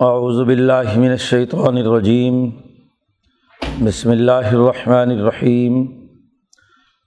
[0.00, 2.50] اعوذ باللہ من الشیطان الرجیم۔
[3.84, 5.86] بسم اللہ الرحمن الرحیم۔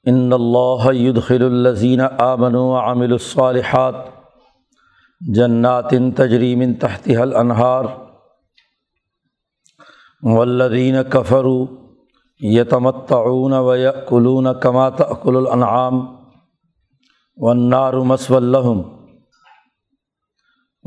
[0.06, 3.96] ان اللہ يدخل الذین آمنوا وعملوا الصالحات
[5.36, 7.86] جنات تجری من تحتها الانہار
[10.24, 11.66] والذین کفروا
[12.40, 16.00] یتمتعون ویأکلون کما تأکل الانعام
[17.38, 18.97] والنار مسوى لهم۔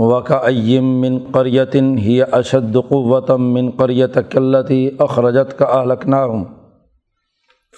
[0.08, 6.44] وقع ایم من قریتن ہی اشد قوتم من قریت کلتی اخرجت کا اہلکناہم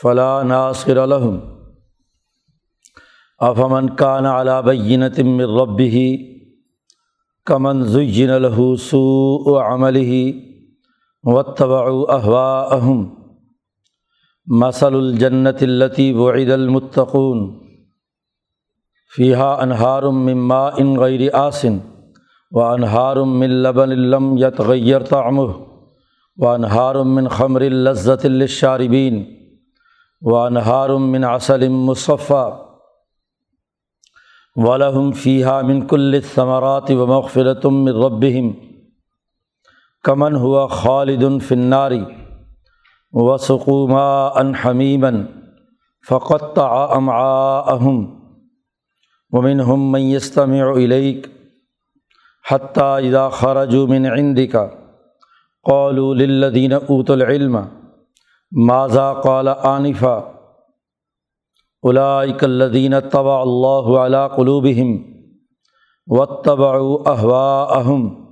[0.02, 1.40] فلا ناصر لهم
[3.40, 6.04] افمن کان علی بینت من ربه
[7.46, 10.22] کمن زین له سوء عمله
[11.24, 13.00] واتبعوا اهواءهم
[14.62, 17.42] مثل الجنت التي وعد المتقون
[19.10, 21.80] فيها انهار من ماء غير آسن
[22.52, 29.24] و انہار من لبن الم یت غیر تعم و انہار من خمر الزت الشاربین
[30.22, 32.44] و انہار من عسل مصفہ
[34.56, 38.50] ولہم فیحہ من کل ثمرات و مغفرتم من ربہم
[40.04, 42.04] کمن ہوا خالد فناری
[43.12, 45.22] و سقوما ان حمیمن
[46.08, 48.04] فقط امعاءہم
[49.32, 51.26] ومنہم من یستمع الیک
[52.50, 54.56] حتیٰ اذا خرج من عندك
[55.70, 57.56] قالوا للذین اوت العلم،
[58.52, 60.16] ماذا قال آنفا؟
[61.82, 65.12] اولئک الذین طبع اللہ علی قلوبہم
[66.06, 68.26] واتبعوا اهواءهم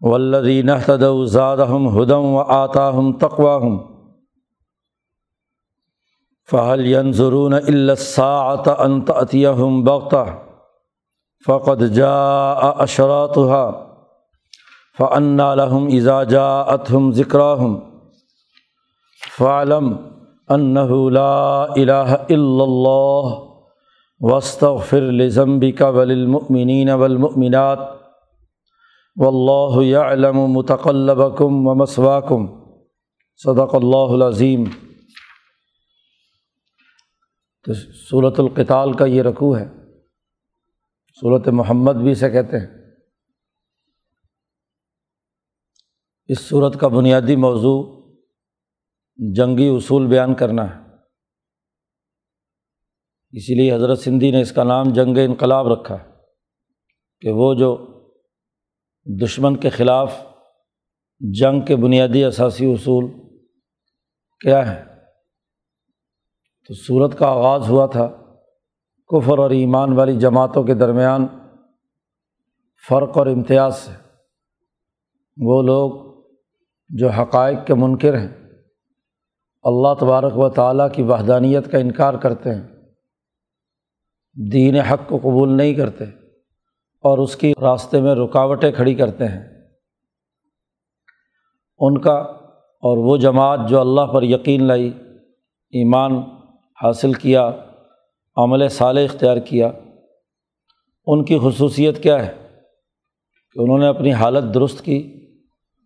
[0.00, 3.76] والذین اهتدوا زادهم هدى وآتاهم تقواهم
[6.44, 10.53] فهل ينظرون الا الساعة ان تأتيهم بغتة؟
[11.46, 13.70] فقط جا اشراتحا
[14.98, 17.76] فن لہم ازا جا اتہم ذکراہم
[19.38, 19.94] فعلم
[20.48, 23.34] انہ لا الہ الا اللہ
[24.20, 27.78] واستغفر لذنبک وللمؤمنین والمؤمنات
[29.16, 32.46] واللہ یعلم متقلبکم ومسواکم
[33.36, 34.64] صدق اللہ العظیم
[37.66, 37.72] تو
[38.10, 39.83] صورت القتال کا یہ رکوع ہے۔
[41.20, 42.66] صورت محمد بھی اسے کہتے ہیں۔
[46.28, 48.02] اس صورت کا بنیادی موضوع
[49.16, 50.84] جنگی اصول بیان کرنا ہے۔
[53.30, 56.10] اسی لیے حضرت سندھی نے اس کا نام جنگ انقلاب رکھا ہے
[57.20, 57.86] کہ وہ جو
[59.22, 60.14] دشمن کے خلاف
[61.20, 63.04] جنگ کے بنیادی اثاثی اصول
[64.40, 64.84] کیا ہے
[66.68, 68.23] تو صورت کا آغاز ہوا تھا
[69.10, 71.26] کفر اور ایمان والی جماعتوں کے درمیان
[72.88, 73.92] فرق اور امتیاز سے
[75.36, 75.90] وہ لوگ
[76.90, 78.32] جو حقائق کے منکر ہیں،
[79.64, 82.66] اللہ تبارک و تعالیٰ کی وحدانیت کا انکار کرتے ہیں،
[84.36, 86.04] دین حق کو قبول نہیں کرتے
[87.04, 89.42] اور اس کی راستے میں رکاوٹیں کھڑی کرتے ہیں۔
[91.80, 92.16] ان کا
[92.82, 94.88] اور وہ جماعت جو اللہ پر یقین لائی،
[95.72, 96.16] ایمان
[96.82, 97.50] حاصل کیا
[98.36, 99.70] عمل صالح اختیار کیا،
[101.06, 102.32] ان کی خصوصیت کیا ہے؟
[103.52, 105.26] کہ انہوں نے اپنی حالت درست کی،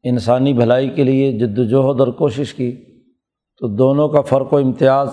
[0.03, 3.01] انسانی بھلائی کے لیے جد وجہد اور کوشش کی،
[3.57, 5.09] تو دونوں کا فرق و امتیاز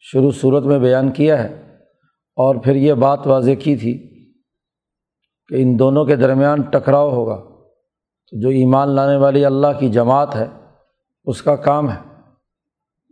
[0.00, 1.76] شروع صورت میں بیان کیا ہے۔
[2.36, 3.98] اور پھر یہ بات واضح کی تھی
[5.48, 7.36] کہ ان دونوں کے درمیان ٹکراؤ ہوگا۔
[8.30, 10.46] تو جو ایمان لانے والی اللہ کی جماعت ہے،
[11.24, 12.20] اس کا کام ہے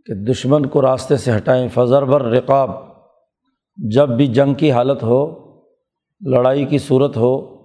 [0.05, 2.84] کہ دشمن کو راستے سے ہٹائیں۔ فضر بر رقاب
[3.77, 5.45] جب بھی جنگ کی حالت ہو،
[6.29, 7.55] لڑائی کی صورت ہو،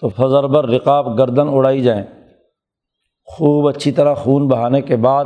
[0.00, 2.04] تو فضر بر رقاب گردن اڑائی جائیں۔
[3.24, 5.24] خوب اچھی طرح خون بہانے کے بعد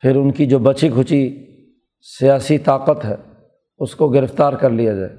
[0.00, 1.46] پھر ان کی جو بچی کھچی
[2.00, 3.16] سیاسی طاقت ہے،
[3.78, 5.16] اس کو گرفتار کر لیا جائے۔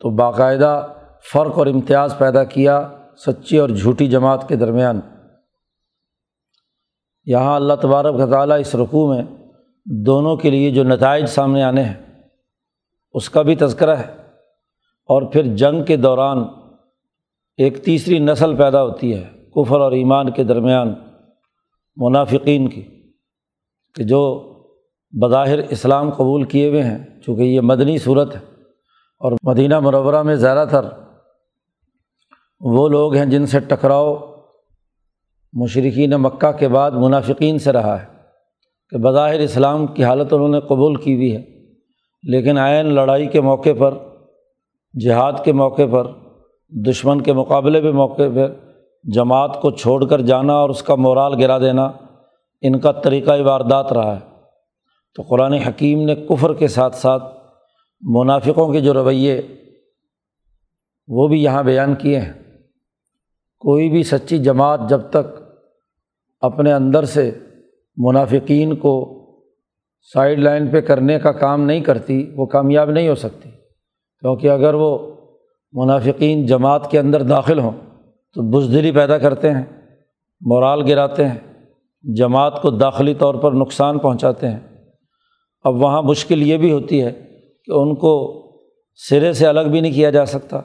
[0.00, 0.86] تو باقاعدہ
[1.32, 2.90] فرق اور امتیاز پیدا کیا
[3.26, 5.00] سچی اور جھوٹی جماعت کے درمیان۔
[7.24, 9.22] یہاں اللہ تبارک تعالیٰ اس رقوع میں
[9.86, 11.94] دونوں کے لیے جو نتائج سامنے آنے ہیں،
[13.12, 14.16] اس کا بھی تذکرہ ہے۔
[15.04, 16.38] اور پھر جنگ کے دوران
[17.56, 20.94] ایک تیسری نسل پیدا ہوتی ہے، کفر اور ایمان کے درمیان
[21.96, 22.82] منافقین کی،
[23.94, 24.52] کہ جو
[25.22, 28.40] بظاہر اسلام قبول کیے ہوئے ہیں، چونکہ یہ مدنی صورت ہے۔
[29.18, 30.84] اور مدینہ مرورہ میں زیادہ تر
[32.60, 34.16] وہ لوگ ہیں جن سے ٹکراؤ
[35.52, 38.15] مشرقین مکہ کے بعد منافقین سے رہا ہے۔
[38.90, 41.42] کہ بظاہر اسلام کی حالت انہوں نے قبول کی ہوئی ہے،
[42.22, 43.94] لیکن عین لڑائی کے موقع پر،
[45.00, 46.06] جہاد کے موقع پر،
[46.70, 48.46] دشمن کے مقابلے پہ موقع پہ
[49.04, 51.92] جماعت کو چھوڑ کر جانا اور اس کا مورال گرا دینا
[52.62, 54.20] ان کا طریقۂ واردات رہا ہے۔
[55.14, 57.24] تو قرآن حکیم نے کفر کے ساتھ ساتھ
[58.00, 59.42] منافقوں کے جو رویے
[61.08, 62.32] وہ بھی یہاں بیان کیے ہیں۔
[63.58, 65.42] کوئی بھی سچی جماعت جب تک
[66.40, 67.30] اپنے اندر سے
[67.96, 69.12] منافقین کو
[70.14, 73.50] سائڈ لائن پہ کرنے کا کام نہیں کرتی، وہ کامیاب نہیں ہو سکتی۔
[74.20, 75.16] کیونکہ اگر وہ
[75.72, 77.70] منافقین جماعت کے اندر داخل ہوں
[78.34, 79.64] تو بزدلی پیدا کرتے ہیں،
[80.40, 81.38] مورال گراتے ہیں،
[82.16, 84.60] جماعت کو داخلی طور پر نقصان پہنچاتے ہیں۔
[85.64, 87.12] اب وہاں مشکل یہ بھی ہوتی ہے
[87.64, 88.12] کہ ان کو
[88.94, 90.60] سرے سے الگ بھی نہیں کیا جا سکتا۔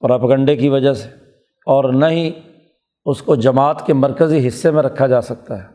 [0.00, 1.08] پراپگنڈے کی وجہ سے،
[1.66, 2.30] اور نہ ہی
[3.04, 5.73] اس کو جماعت کے مرکزی حصے میں رکھا جا سکتا ہے۔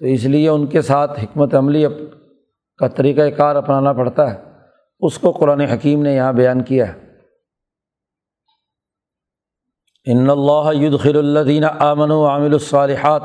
[0.00, 1.84] تو اس لیے ان کے ساتھ حکمت عملی
[2.78, 4.42] کا طریقۂ کار اپنانا پڑتا ہے۔
[5.00, 7.10] اس کو قرآن حکیم نے یہاں بیان کیا ہے۔
[10.06, 13.22] ان اللہ یدخل الدین امن و عامل الصالحات۔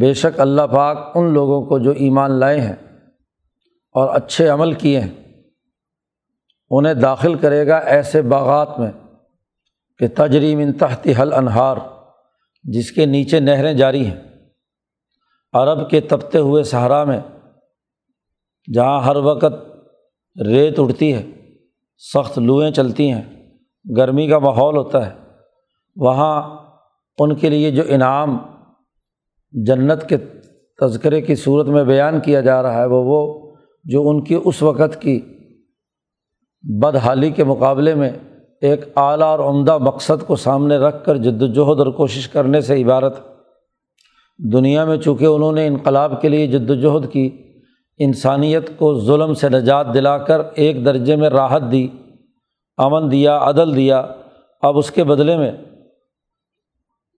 [0.00, 2.76] بے شک اللہ پاک ان لوگوں کو جو ایمان لائے ہیں
[3.92, 5.42] اور اچھے عمل کیے ہیں،
[6.70, 8.90] انہیں داخل کرے گا ایسے باغات میں
[9.98, 11.76] کہ تجریم ان تحت حل انہار
[12.64, 14.35] جس کے نیچے نہریں جاری ہیں۔
[15.54, 17.20] عرب کے تبتے ہوئے صحرا میں،
[18.68, 19.54] جہاں ہر وقت
[20.36, 21.22] ریت اڑتی ہے،
[22.02, 23.22] سخت لوئیں چلتی ہیں،
[23.84, 25.12] گرمی کا ماحول ہوتا ہے،
[25.96, 26.34] وہاں
[27.18, 28.36] ان کے لیے جو انعام
[29.54, 30.16] جنت کے
[30.78, 33.52] تذکرے کی صورت میں بیان کیا جا رہا ہے، وہ وہ
[33.84, 35.20] جو ان کی اس وقت کی
[36.64, 38.10] بدحالی کے مقابلے میں
[38.62, 42.82] ایک اعلیٰ اور عمدہ مقصد کو سامنے رکھ کر جد وجہد اور کوشش کرنے سے
[42.82, 43.18] عبارت
[44.38, 47.52] دنیا میں چونکہ انہوں نے انقلاب کے لیے جد وجہد کی،
[47.98, 51.88] انسانیت کو ظلم سے نجات دلا کر ایک درجے میں راحت دی،
[52.76, 54.06] امن دیا، عدل دیا،
[54.62, 55.52] اب اس کے بدلے میں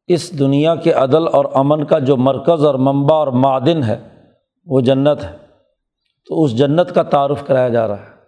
[0.07, 4.09] اس دنیا کے عدل اور امن کا جو مرکز اور منبع اور معدن ہے،
[4.67, 5.37] وہ جنت ہے۔
[6.29, 8.19] تو اس جنت کا تعارف کرایا جا رہا ہے۔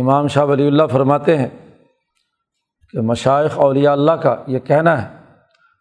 [0.00, 1.48] امام شاہ ولی اللہ فرماتے ہیں
[2.92, 5.15] کہ مشائق اولیاء اللہ کا یہ کہنا ہے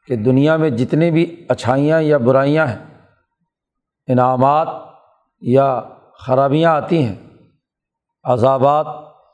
[0.08, 3.02] کہ دنیا میں جتنی بھی اچھائیاں یا برائیاں ہیں،
[4.08, 4.68] انعامات
[5.42, 5.82] یا
[6.20, 7.16] خرابیاں آتی ہیں،
[8.24, 8.88] عذابات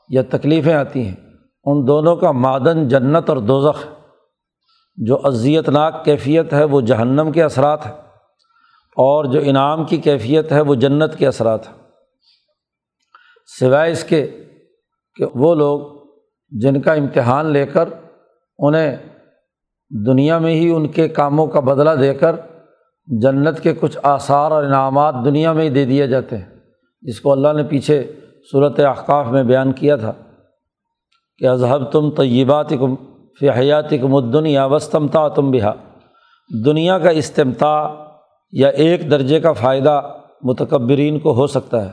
[0.08, 1.16] یا تکلیفیں آتی ہیں،
[1.64, 3.86] ان دونوں کا معدن جنت اور دوزخ
[4.96, 7.94] جو اذیت ناک کیفیت ہے، وہ جہنم کے اثرات ہیں۔
[8.96, 11.74] اور جو انعام کی کیفیت ہے، وہ جنت کے اثرات ہیں۔
[13.58, 14.44] سوائے اس کے
[15.14, 16.06] کہ وہ لوگ
[16.50, 17.88] جن کا امتحان لے کر
[18.58, 18.96] انہیں
[20.06, 22.36] دنیا میں ہی ان کے کاموں کا بدلہ دے کر
[23.06, 26.44] جنت کے کچھ آثار اور انعامات دنیا میں ہی دے دیے جاتے ہیں۔
[27.02, 28.12] جس کو اللہ نے پیچھے
[28.52, 30.12] صورت احقاف میں بیان کیا تھا
[31.38, 32.94] کہ اذہب تم طیبات کم
[33.40, 35.72] فی حیات کم الدنیا وسطمتا تم بہا۔
[36.64, 37.94] دنیا کا استمتا
[38.52, 40.00] یا ایک درجے کا فائدہ
[40.42, 41.90] متکبرین کو ہو سکتا ہے۔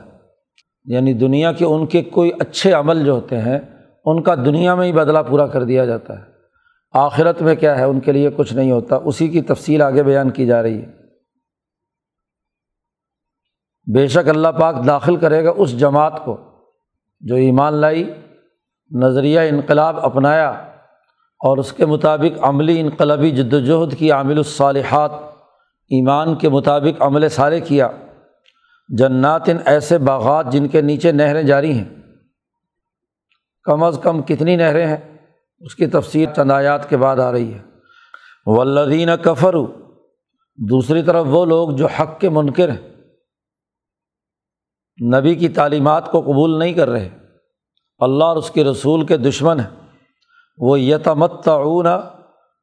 [0.84, 3.58] یعنی دنیا کے ان کے کوئی اچھے عمل جو ہوتے ہیں،
[4.04, 6.29] ان کا دنیا میں ہی بدلہ پورا کر دیا جاتا ہے۔
[6.90, 10.30] آخرت میں کیا ہے؟ ان کے لیے کچھ نہیں ہوتا۔ اسی کی تفصیل آگے بیان
[10.30, 11.00] کی جا رہی ہے۔
[13.94, 16.36] بے شک اللہ پاک داخل کرے گا اس جماعت کو
[17.20, 18.12] جو ایمان لائی،
[18.90, 20.50] نظریہ انقلاب اپنایا
[21.40, 25.10] اور اس کے مطابق عملی انقلابی جد وجہد کی عامل الصالحات،
[25.88, 27.88] ایمان کے مطابق عمل سارے کیا۔
[28.88, 31.88] جنات ان ایسے باغات جن کے نیچے نہریں جاری ہیں۔
[33.64, 35.19] کم از کم کتنی نہریں ہیں؟
[35.60, 37.62] اس کی تفصیل چندایات کے بعد آ رہی ہے۔
[38.46, 39.54] ولدین کفر
[40.56, 42.88] دوسری طرف وہ لوگ جو حق کے منکر ہیں،
[45.14, 47.08] نبی کی تعلیمات کو قبول نہیں کر رہے،
[47.98, 49.88] اللہ اور اس کے رسول کے دشمن ہیں۔
[50.58, 51.86] وہ یتمتعون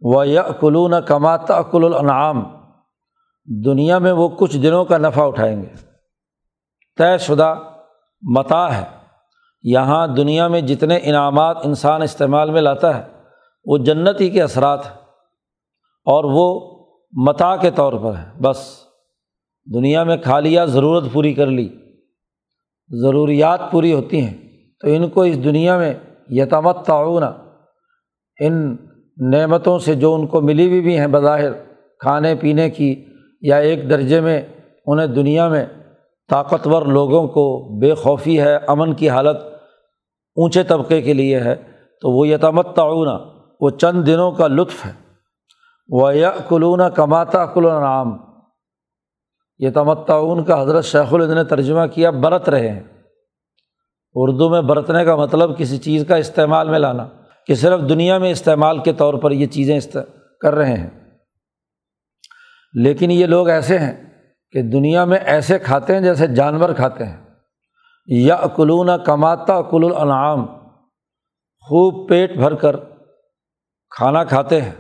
[0.02, 2.44] و یقلون کمات اقل الانعام
[3.66, 5.70] دنیا میں وہ کچھ دنوں کا نفع اٹھائیں گے۔
[6.98, 7.56] طے شدہ
[8.22, 8.97] متا ہے۔
[9.62, 13.04] یہاں دنیا میں جتنے انعامات انسان استعمال میں لاتا ہے،
[13.66, 14.94] وہ جنت ہی کے اثرات ہیں۔
[16.06, 16.78] اور وہ
[17.12, 18.80] متا کے طور پر ہے۔ بس،
[19.74, 21.70] دنیا میں کھا لیا ضرورت پوری کر لی،
[22.88, 24.38] ضروریات پوری ہوتی ہیں،
[24.80, 25.94] تو ان کو اس دنیا میں
[26.30, 27.24] یتمت تعاون
[28.40, 28.76] ان
[29.18, 31.52] نعمتوں سے جو ان کو ملی ہوئی بھی ہیں بظاہر،
[32.00, 33.06] کھانے پینے کی
[33.42, 34.42] یا ایک درجے میں
[34.86, 35.66] انہیں دنیا میں
[36.30, 39.38] طاقتور لوگوں کو بے خوفی ہے، امن کی حالت
[40.36, 41.56] اونچے طبقے کے لیے ہے،
[42.02, 43.08] تو وہ یتمت تعاون
[43.62, 44.92] وہ چند دنوں کا لطف ہے۔
[45.90, 48.18] وہ یا کلون کماتا کل نام
[49.60, 52.84] یہ تمتعاون کا حضرت شیخ الد نے ترجمہ کیا، برت رہے ہیں۔
[54.14, 57.08] اردو میں برتنے کا مطلب کسی چیز کا استعمال میں لانا،
[57.48, 59.80] کہ صرف دنیا میں استعمال کے طور پر یہ چیزیں
[60.42, 60.90] کر رہے ہیں۔
[62.74, 64.07] لیکن یہ لوگ ایسے ہیں
[64.52, 67.18] کہ دنیا میں ایسے کھاتے ہیں جیسے جانور کھاتے ہیں۔
[68.08, 70.46] یا اکلون کماتا کل الانعام۔
[71.60, 72.76] خوب پیٹ بھر کر
[73.90, 74.72] کھانا کھاتے ہیں۔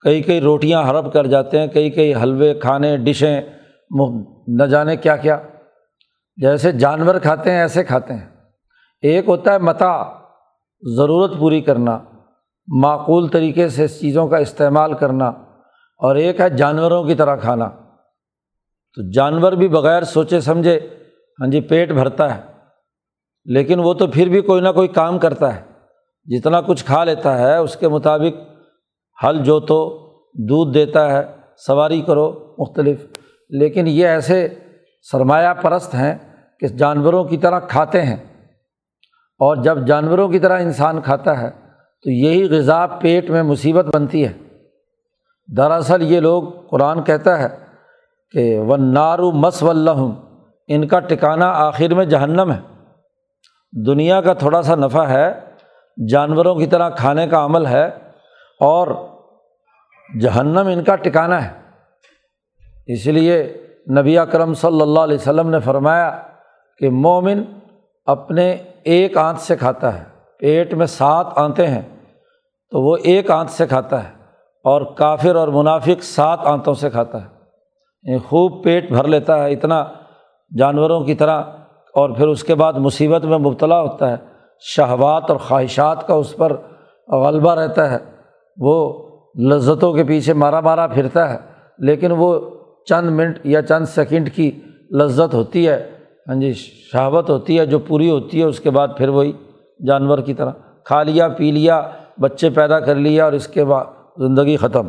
[0.00, 3.42] کئی کئی روٹیاں ہڑپ کر جاتے ہیں، کئی کئی حلوے کھانے، ڈشیں
[4.48, 5.42] نہ جانے کیا کیا۔
[6.36, 8.28] جیسے جانور کھاتے ہیں، ایسے کھاتے ہیں۔
[9.02, 10.04] ایک ہوتا ہے متا،
[10.96, 11.98] ضرورت پوری کرنا،
[12.80, 15.28] معقول طریقے سے چیزوں کا استعمال کرنا،
[15.98, 17.70] اور ایک ہے جانوروں کی طرح کھانا۔
[18.94, 20.80] تو جانور بھی بغیر سوچے سمجھے
[21.40, 22.40] ہاں جی پیٹ بھرتا ہے۔
[23.44, 25.62] لیکن وہ تو پھر بھی کوئی نہ کوئی کام کرتا ہے۔
[26.24, 28.40] جتنا کچھ کھا لیتا ہے، اس کے مطابق
[29.24, 29.98] ہل جوتو،
[30.34, 31.22] دودھ دیتا ہے،
[31.66, 33.06] سواری کرو، مختلف۔
[33.50, 34.48] لیکن یہ ایسے
[35.12, 36.18] سرمایہ پرست ہیں
[36.60, 38.16] کہ جانوروں کی طرح کھاتے ہیں۔
[39.38, 41.50] اور جب جانوروں کی طرح انسان کھاتا ہے،
[42.02, 44.32] تو یہی غذا پیٹ میں مصیبت بنتی ہے۔
[45.56, 47.61] دراصل یہ لوگ قرآن کہتا ہے
[48.34, 50.12] کہ و نارو مس ولہم
[50.68, 52.60] ان کا ٹکانا آخر میں جہنم ہے۔
[53.72, 55.32] دنیا کا تھوڑا سا نفع ہے،
[55.98, 57.86] جانوروں کی طرح کھانے کا عمل ہے،
[58.60, 58.88] اور
[60.08, 61.50] جہنم ان کا ٹکانا ہے۔
[62.86, 63.42] اس لیے
[63.96, 66.10] نبی اکرم صلی اللہ علیہ وسلم نے فرمایا
[66.80, 67.42] کہ مومن
[68.06, 68.50] اپنے
[68.84, 70.04] ایک آنت سے کھاتا ہے،
[70.40, 71.82] پیٹ میں سات آنتیں ہیں،
[72.72, 74.10] تو وہ ایک آنت سے کھاتا ہے،
[74.64, 77.28] اور کافر اور منافق سات آنتوں سے کھاتا ہے۔
[78.24, 79.84] خوب پیٹ بھر لیتا ہے، اتنا
[80.58, 81.42] جانوروں کی طرح،
[81.94, 84.16] اور پھر اس کے بعد مصیبت میں مبتلا ہوتا ہے۔
[84.60, 86.56] شہوات اور خواہشات کا اس پر
[87.08, 87.98] غلبہ رہتا ہے۔
[88.56, 88.74] وہ
[89.48, 91.38] لذتوں کے پیچھے مارا مارا پھرتا ہے،
[91.78, 92.40] لیکن وہ
[92.88, 94.50] چند منٹ یا چند سیکنڈ کی
[94.90, 95.90] لذت ہوتی ہے۔
[96.28, 96.52] ہاں جی
[96.92, 99.32] شہوت ہوتی ہے، جو پوری ہوتی ہے، اس کے بعد پھر وہی
[99.86, 100.50] جانور کی طرح
[100.84, 101.80] کھا لیا، پی لیا،
[102.20, 103.84] بچے پیدا کر لیا، اور اس کے بعد
[104.18, 104.88] زندگی ختم۔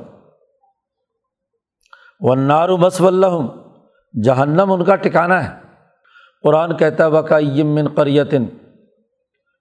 [2.24, 3.48] ونار مس ولہم
[4.24, 5.50] جہنم ان کا ٹکانا ہے۔
[6.44, 8.44] قرآن کہتا ہے وقا من قریتن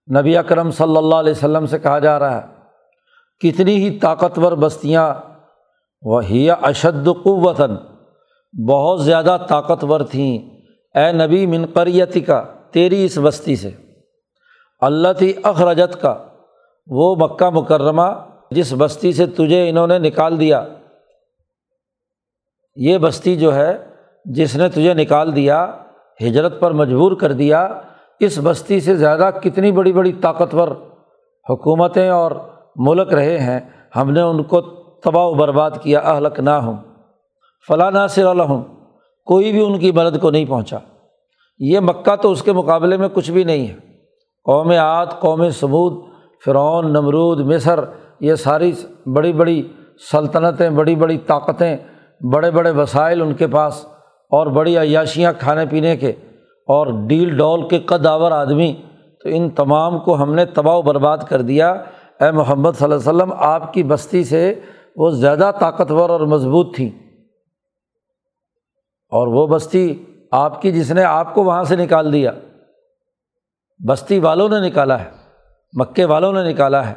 [0.08, 2.46] نبی اکرم صلی اللہ علیہ وسلم سے کہا جا رہا ہے،
[3.40, 5.14] کتنی ہی طاقتور بستیاں
[6.02, 7.70] وہی اشد قوتاً
[8.68, 10.38] بہت زیادہ طاقتور تھیں۔
[10.98, 13.70] اے نبی، من قریتی کا تیری اس بستی سے۔
[14.80, 16.14] اللہ تھی اخرجت کا
[16.86, 18.08] وہ مکہ مکرمہ،
[18.50, 20.64] جس بستی سے تجھے انہوں نے نکال دیا۔
[22.74, 23.84] یہ بستی جو ہے،
[24.24, 25.72] جس نے تجھے نکال دیا،
[26.26, 27.68] ہجرت پر مجبور کر دیا،
[28.20, 30.68] اس بستی سے زیادہ کتنی بڑی بڑی طاقتور
[31.50, 32.30] حکومتیں اور
[32.76, 33.60] ملک رہے ہیں،
[33.96, 34.60] ہم نے ان کو
[35.04, 36.76] تباہ و برباد کیا اہلک نہ ہوں
[37.68, 38.62] فلاں ناصر الحم
[39.26, 40.78] کوئی بھی ان کی مدد کو نہیں پہنچا۔
[41.58, 43.74] یہ مکہ تو اس کے مقابلے میں کچھ بھی نہیں ہے۔
[44.44, 46.04] قوم عاد، قوم سمود
[46.44, 47.80] فرعون، نمرود، مصر،
[48.20, 48.72] یہ ساری
[49.06, 49.68] بڑی بڑی
[50.10, 51.76] سلطنتیں، بڑی بڑی طاقتیں
[52.22, 53.86] بڑے بڑے وسائل ان کے پاس
[54.30, 56.12] اور بڑی عیاشیاں کھانے پینے کے
[56.66, 58.74] اور ڈیل ڈول کے قداور آدمی،
[59.22, 61.70] تو ان تمام کو ہم نے تباہ و برباد کر دیا۔
[62.20, 64.60] اے محمد صلی اللہ علیہ وسلم، آپ کی بستی سے
[64.96, 66.90] وہ زیادہ طاقتور اور مضبوط تھیں۔
[69.10, 72.32] اور وہ بستی آپ کی، جس نے آپ کو وہاں سے نکال دیا۔
[73.88, 75.10] بستی والوں نے نکالا ہے،
[75.72, 76.94] مکے والوں نے نکالا ہے۔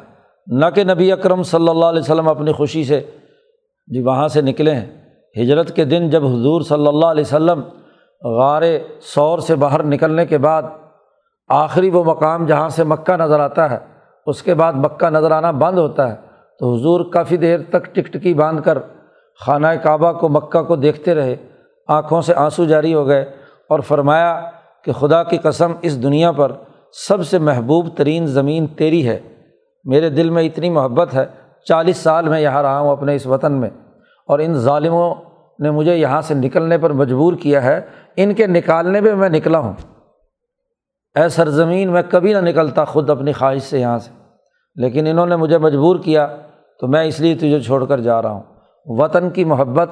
[0.48, 3.12] نہ کہ نبی اکرم صلی اللہ علیہ وسلم اپنی خوشی سے
[3.88, 5.05] جی وہاں سے نکلے ہیں۔
[5.42, 7.62] ہجرت کے دن جب حضور صلی اللہ علیہ وسلم
[8.24, 8.62] غار
[9.01, 10.63] سور سے باہر نکلنے کے بعد
[11.48, 13.77] آخری وہ مقام جہاں سے مکہ نظر آتا ہے،
[14.25, 16.15] اس کے بعد مکہ نظر آنا بند ہوتا ہے۔
[16.60, 18.77] تو حضور کافی دیر تک ٹک ٹکی باندھ کر
[19.46, 21.36] خانہ کعبہ کو، مکہ کو دیکھتے رہے۔
[21.88, 23.22] آنکھوں سے آنسو جاری ہو گئے
[23.70, 24.42] اور فرمایا
[24.84, 26.51] کہ خدا کی قسم اس دنیا پر
[27.08, 29.20] سب سے محبوب ترین زمین تیری ہے۔
[29.84, 31.25] میرے دل میں اتنی محبت ہے،
[31.65, 33.70] چالیس سال میں یہاں رہا ہوں اپنے اس وطن میں۔
[34.27, 35.15] اور ان ظالموں
[35.60, 37.82] نے مجھے یہاں سے نکلنے پر مجبور کیا ہے،
[38.16, 39.74] ان کے نکالنے پہ میں نکلا ہوں۔
[41.16, 44.12] اے سرزمین، میں کبھی نہ نکلتا خود اپنی خواہش سے یہاں سے۔
[44.76, 46.28] لیکن انہوں نے مجھے مجبور کیا،
[46.80, 48.44] تو میں اس لیے تجھے چھوڑ کر جا رہا ہوں۔
[48.86, 49.90] وطن کی محبت،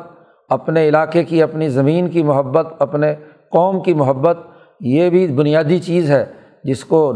[0.49, 3.15] اپنے علاقے کی، اپنی زمین کی محبت، اپنے
[3.51, 4.37] قوم کی محبت،
[4.79, 6.25] یہ بھی بنیادی چیز ہے،
[6.63, 7.13] جس کو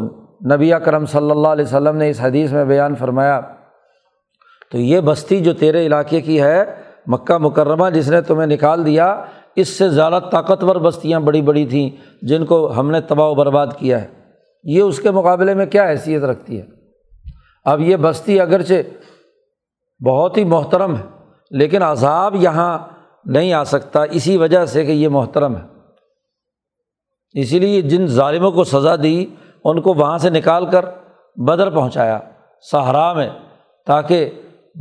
[0.53, 3.41] نبی کرم صلی اللہ علیہ وسلم نے اس حدیث میں بیان فرمایا۔
[4.71, 6.63] تو یہ بستی جو تیرے علاقے کی ہے
[7.07, 11.89] مکہ مکرمہ جس نے تمہیں نکال دیا، اس سے زیادہ طاقتور بستیاں بڑی بڑی تھیں
[12.21, 14.07] جن کو ہم نے تباہ و برباد کیا ہے۔
[14.63, 16.65] یہ اس کے مقابلے میں کیا حیثیت رکھتی ہے؟
[17.65, 18.73] اب یہ بستی اگرچہ
[20.03, 21.01] بہت ہی محترم ہے،
[21.51, 22.79] لیکن عذاب یہاں
[23.25, 25.61] نہیں آ سکتا، اسی وجہ سے کہ یہ محترم ہے۔
[27.33, 29.25] اسی لیے جن ظالموں کو سزا دی،
[29.63, 30.85] ان کو وہاں سے نکال کر
[31.35, 32.19] بدر پہنچایا۔
[32.71, 33.29] سہارا میں،
[33.85, 34.29] تاکہ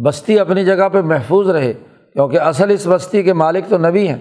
[0.05, 1.73] بستی اپنی جگہ پہ محفوظ رہے۔
[2.17, 4.19] کیونکہ اصل اس بستی کے مالک تو نبی ہیں۔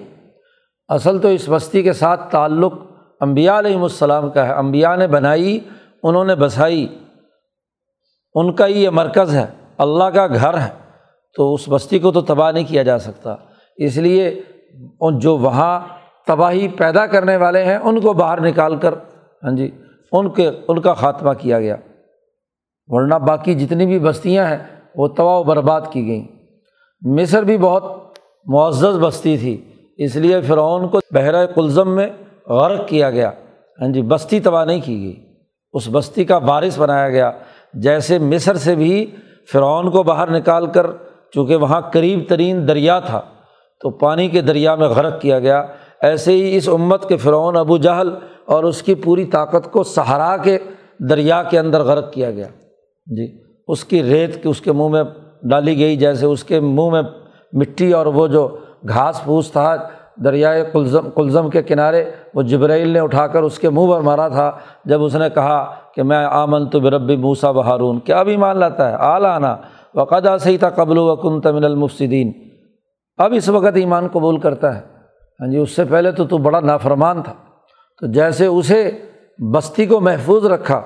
[0.87, 2.73] اصل تو اس بستی کے ساتھ تعلق
[3.19, 5.59] امبیا علیہم السلام کا ہے۔ امبیا نے بنائی،
[6.03, 6.97] انہوں نے بسائی۔
[8.33, 9.45] ان کا ہی یہ مرکز ہے۔
[9.77, 10.69] اللہ کا گھر ہے۔
[11.37, 13.35] تو اس بستی کو تو تباہ نہیں کیا جا سکتا۔
[13.77, 14.41] اس لیے
[15.19, 15.79] جو وہاں
[16.27, 18.93] تباہی پیدا کرنے والے ہیں، ان کو باہر نکال کر
[19.43, 19.71] ہاں جی
[20.11, 21.75] ان کے، ان کا خاتمہ کیا گیا۔
[22.87, 24.57] ورنہ باقی جتنی بھی بستیاں ہیں،
[24.95, 26.34] وہ تباہ و برباد کی گئیں۔
[27.05, 27.83] مصر بھی بہت
[28.45, 29.61] معزز بستی تھی،
[29.97, 32.07] اس لیے فرعون کو بحرۂ کلزم میں
[32.47, 33.31] غرق کیا گیا۔
[33.81, 35.15] ہاں جی بستی تباہ نہیں کی گئی۔
[35.73, 37.31] اس بستی کا بارش بنایا گیا۔
[37.73, 39.11] جیسے مصر سے بھی
[39.51, 40.87] فرعون کو باہر نکال کر
[41.33, 43.21] چونکہ وہاں قریب ترین دریا تھا،
[43.81, 45.65] تو پانی کے دریا میں غرق کیا گیا۔
[46.01, 48.09] ایسے ہی اس امت کے فرعون ابو جہل
[48.45, 50.57] اور اس کی پوری طاقت کو سہارا کے
[50.99, 52.47] دریا کے اندر غرق کیا گیا۔
[53.05, 55.03] جی اس کی ریت کی اس کے منہ میں
[55.49, 57.01] ڈالی گئی، جیسے اس کے منہ میں
[57.53, 58.47] مٹی اور وہ جو
[58.87, 59.75] گھاس پھوس تھا
[60.23, 64.27] دریائے کلزم کلزم کے کنارے، وہ جبرائیل نے اٹھا کر اس کے منہ پر مارا
[64.27, 64.51] تھا۔
[64.85, 68.89] جب اس نے کہا کہ میں آمن تو بربی موسا بہارون کیا بھی مان لاتا
[68.89, 69.47] ہے؟ آلانہ
[69.95, 72.31] وقدا صحیح تھا قبل و کن تمن المفصدین
[73.17, 74.81] اب اس وقت ایمان قبول کرتا ہے۔
[75.39, 77.33] ہاں جی اس سے پہلے تو تو بڑا نافرمان تھا۔
[78.01, 78.91] تو جیسے اسے
[79.51, 80.81] بستی کو محفوظ رکھا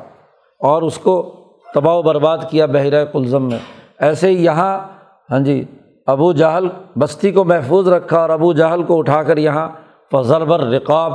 [0.59, 1.33] اور اس کو
[1.73, 4.79] تباہ و برباد کیا بحیرۂ کلزم میں۔ ایسے ہی یہاں
[5.31, 5.65] ہاں جی
[6.05, 9.69] ابو جہل بستی کو محفوظ رکھا اور ابو جہل کو اٹھا کر یہاں
[10.11, 11.13] فضر بر رقاب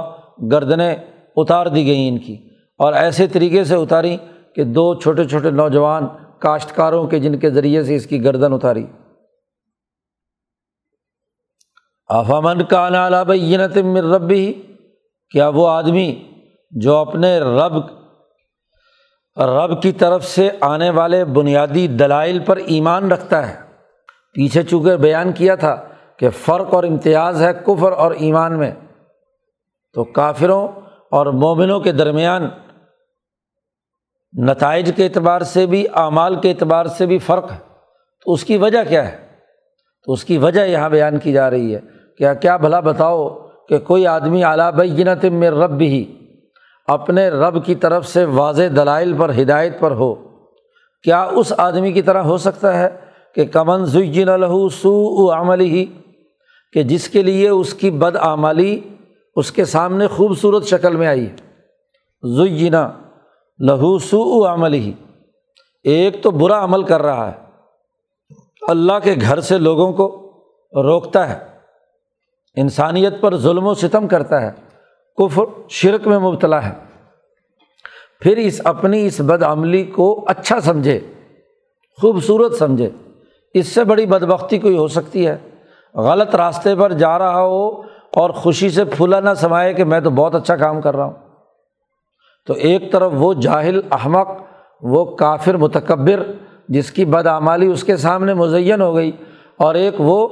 [0.52, 0.96] گردنیں
[1.36, 2.48] اتار دی گئیں ان کی۔
[2.78, 4.16] اور ایسے طریقے سے اتاری
[4.54, 6.06] کہ دو چھوٹے چھوٹے نوجوان
[6.38, 8.86] کاشتکاروں کے جن کے ذریعے سے اس کی گردن اتاری۔
[12.08, 14.32] آفامن کا نالا بینت مر رب
[15.30, 16.24] کیا وہ آدمی
[16.70, 17.72] جو اپنے رب
[19.40, 23.60] رب کی طرف سے آنے والے بنیادی دلائل پر ایمان رکھتا ہے۔
[24.32, 25.84] پیچھے چونکہ بیان کیا تھا
[26.16, 28.70] کہ فرق اور امتیاز ہے کفر اور ایمان میں،
[29.94, 30.68] تو کافروں
[31.10, 32.48] اور مومنوں کے درمیان
[34.38, 37.58] نتائج کے اعتبار سے بھی، اعمال کے اعتبار سے بھی فرق ہے۔
[38.24, 39.26] تو اس کی وجہ کیا ہے؟
[40.06, 41.80] تو اس کی وجہ یہاں بیان کی جا رہی ہے۔
[42.18, 43.28] کیا کیا بھلا بتاؤ
[43.68, 46.23] کہ کوئی آدمی اعلیٰ بینت میں رب ہی
[46.86, 50.14] اپنے رب کی طرف سے واضح دلائل پر، ہدایت پر ہو۔
[51.02, 52.88] کیا اس آدمی کی طرح ہو سکتا ہے
[53.34, 55.86] کہ کمن زین لہو سو عملی ہی
[56.72, 58.80] کہ جس کے لیے اس کی بد آمالی
[59.36, 61.54] اس کے سامنے خوبصورت شکل میں آئی؟ ہے
[62.34, 62.90] زینا
[63.58, 64.92] لہو سو عمل ہی
[65.84, 67.36] ایک تو برا عمل کر رہا ہے۔
[68.68, 70.32] اللہ کے گھر سے لوگوں کو
[70.82, 71.46] روکتا ہے۔
[72.56, 74.50] انسانیت پر ظلم و ستم کرتا ہے۔
[75.18, 76.72] کفر شرک میں مبتلا ہے۔
[78.20, 81.00] پھر اس اپنی اس بد عملی کو اچھا سمجھے،
[82.00, 82.90] خوبصورت سمجھے۔
[83.54, 85.36] اس سے بڑی بدبختی کوئی ہو سکتی ہے؟
[85.94, 87.68] غلط راستے پر جا رہا ہو
[88.12, 91.12] اور خوشی سے پھولا نہ سمائے کہ میں تو بہت اچھا کام کر رہا ہوں۔
[92.46, 94.28] تو ایک طرف وہ جاہل احمق،
[94.82, 96.22] وہ کافر متکبر،
[96.68, 99.12] جس کی بدعمالی اس کے سامنے مزین ہو گئی،
[99.56, 100.28] اور ایک وہ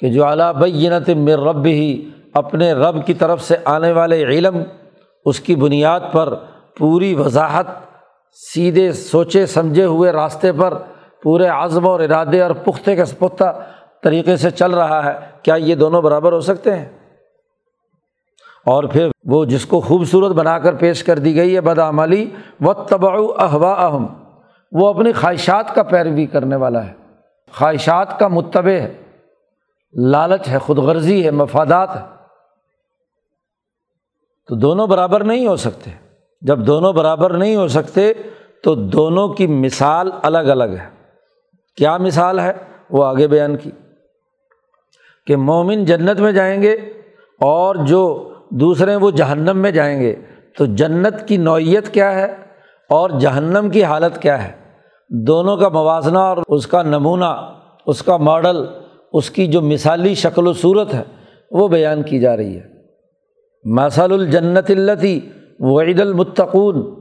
[0.00, 4.62] کہ جو اعلیٰ بینت مر رب ہی اپنے رب کی طرف سے آنے والے علم،
[5.24, 6.34] اس کی بنیاد پر
[6.78, 7.66] پوری وضاحت،
[8.32, 10.74] سیدھے سوچے سمجھے ہوئے راستے پر
[11.22, 13.60] پورے عزم اور ارادے اور پختے کے پختہ
[14.02, 16.86] طریقے سے چل رہا ہے۔ کیا یہ دونوں برابر ہو سکتے ہیں؟
[18.66, 22.72] اور پھر وہ جس کو خوبصورت بنا کر پیش کر دی گئی ہے بدعملی و
[22.72, 24.06] تبا احوا اہم
[24.72, 26.92] وہ اپنی خواہشات کا پیروی کرنے والا ہے۔
[27.58, 28.94] خواہشات کا متبع ہے،
[29.94, 32.15] لالچ ہے خود غرضی ہے، مفادات ہے۔
[34.46, 35.90] تو دونوں برابر نہیں ہو سکتے۔
[36.40, 38.12] جب دونوں برابر نہیں ہو سکتے
[38.62, 40.88] تو دونوں کی مثال الگ الگ ہے۔
[41.76, 42.52] کیا مثال ہے؟
[42.90, 43.70] وہ آگے بیان کی۔
[45.26, 46.74] کہ مومن جنت میں جائیں گے
[47.40, 50.14] اور جو دوسرے وہ جہنم میں جائیں گے۔
[50.58, 52.36] تو جنت کی نوعیت کیا ہے
[52.88, 54.52] اور جہنم کی حالت کیا ہے؟
[55.08, 57.52] دونوں کا موازنہ اور اس کا نمونہ،
[57.86, 58.64] اس کا ماڈل،
[59.12, 61.02] اس کی جو مثالی شکل و صورت ہے،
[61.50, 62.75] وہ بیان کی جا رہی ہے۔
[63.74, 65.20] مثال الجنت التی
[65.60, 66.94] وعید المتقون۔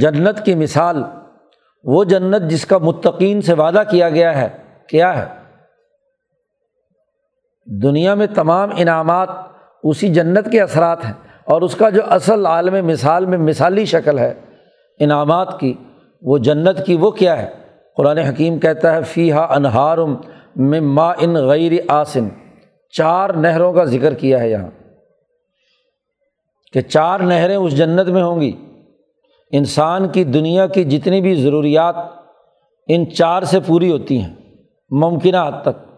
[0.00, 1.02] جنت کی مثال،
[1.84, 4.48] وہ جنت جس کا متقین سے وعدہ کیا گیا ہے،
[4.88, 5.26] کیا ہے؟
[7.66, 9.28] دنیا میں تمام انعامات
[9.82, 11.12] اسی جنت کے اثرات ہیں
[11.44, 14.34] اور اس کا جو اصل عالم مثال میں مثالی شکل ہے
[14.98, 15.74] انعامات کی،
[16.22, 17.48] وہ جنت کی وہ کیا ہے؟
[17.96, 20.16] قرآن حکیم کہتا ہے فی ہا انہارم
[20.56, 22.28] میں ما ان غیر آسن۔
[22.90, 24.77] چار نہروں کا ذکر کیا ہے یہاں۔
[26.72, 28.52] کہ چار نہریں اس جنت میں ہوں گی۔
[29.52, 31.96] انسان کی دنیا کی جتنی بھی ضروریات
[32.88, 34.34] ان چار سے پوری ہوتی ہیں،
[34.90, 35.88] ممکنہ حد تک۔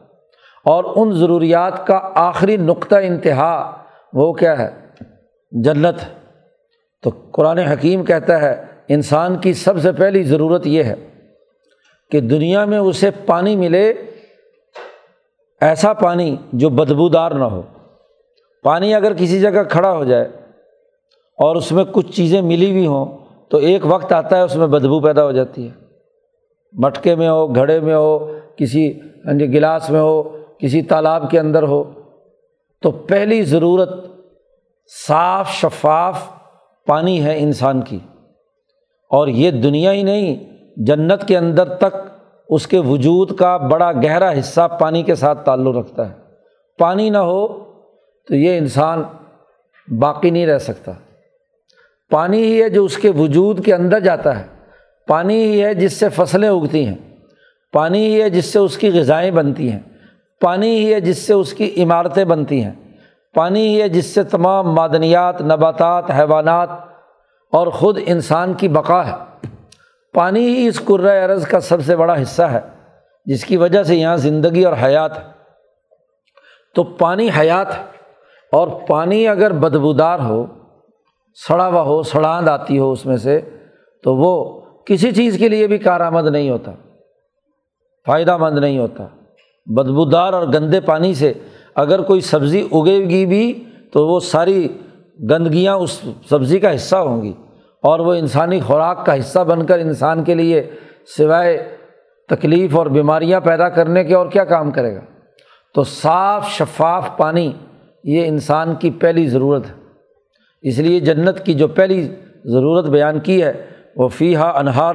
[0.65, 3.77] اور ان ضروریات کا آخری نقطہ انتہا
[4.13, 4.71] وہ کیا ہے؟
[5.51, 6.01] جنت۔
[7.03, 10.95] تو قرآن حکیم کہتا ہے، انسان کی سب سے پہلی ضرورت یہ ہے
[12.11, 13.93] کہ دنیا میں اسے پانی ملے،
[15.61, 17.63] ایسا پانی جو بدبودار نہ ہو۔
[18.63, 20.29] پانی اگر کسی جگہ کھڑا ہو جائے
[21.41, 24.67] اور اس میں کچھ چیزیں ملی ہوئی ہوں تو ایک وقت آتا ہے اس میں
[24.67, 25.71] بدبو پیدا ہو جاتی ہے۔
[26.73, 31.41] مٹکے میں ہو، گھڑے میں ہو، کسی ہاں جی، گلاس میں ہو، کسی تالاب کے
[31.41, 31.85] اندر ہو۔
[32.83, 34.07] تو پہلی ضرورت
[35.09, 36.29] صاف شفاف
[36.87, 37.99] پانی ہے انسان کی۔
[39.11, 40.37] اور یہ دنیا ہی نہیں،
[40.77, 41.97] جنت کے اندر تک
[42.49, 46.15] اس کے وجود کا بڑا گہرا حصہ پانی کے ساتھ تعلق رکھتا ہے۔
[46.79, 47.49] پانی نہ ہو
[48.29, 49.03] تو یہ انسان
[49.99, 50.93] باقی نہیں رہ سکتا۔
[52.11, 54.47] پانی ہی ہے جو اس کے وجود کے اندر جاتا ہے۔
[55.07, 56.97] پانی ہی ہے جس سے فصلیں اگتی ہیں۔
[57.73, 59.79] پانی ہی ہے جس سے اس کی غذائیں بنتی ہیں۔
[60.41, 62.73] پانی ہی ہے جس سے اس کی عمارتیں بنتی ہیں۔
[63.35, 66.69] پانی ہی ہے جس سے تمام معدنیات، نباتات، حیوانات
[67.53, 69.47] اور خود انسان کی بقا ہے۔
[70.13, 72.61] پانی ہی اس ارض کا سب سے بڑا حصہ ہے،
[73.27, 75.25] جس کی وجہ سے یہاں زندگی اور حیات ہے۔
[76.75, 77.83] تو پانی حیات ہے
[78.53, 80.47] اور پانی اگر بدبودار ہو
[81.49, 83.41] سڑا ہوا ہو، سڑاند آتی ہو اس میں سے،
[84.03, 86.73] تو وہ کسی چیز کے لیے بھی کارآمد نہیں ہوتا،
[88.07, 89.07] فائدہ مند نہیں ہوتا۔
[89.67, 91.33] بدبودار اور گندے پانی سے
[91.75, 94.69] اگر کوئی سبزی اگے گی بھی، تو وہ ساری
[95.31, 97.33] گندگیاں اس سبزی کا حصہ ہوں گی۔
[97.83, 100.71] اور وہ انسانی خوراک کا حصہ بن کر انسان کے لیے
[101.17, 101.77] سوائے
[102.29, 105.01] تکلیف اور بیماریاں پیدا کرنے کے اور کیا کام کرے گا؟
[105.75, 107.53] تو صاف شفاف پانی
[108.05, 109.80] یہ انسان کی پہلی ضرورت ہے۔
[110.63, 112.09] اس لیے جنت کی جو پہلی
[112.45, 113.53] ضرورت بیان کی ہے،
[113.97, 114.95] وہ فی ہا انہار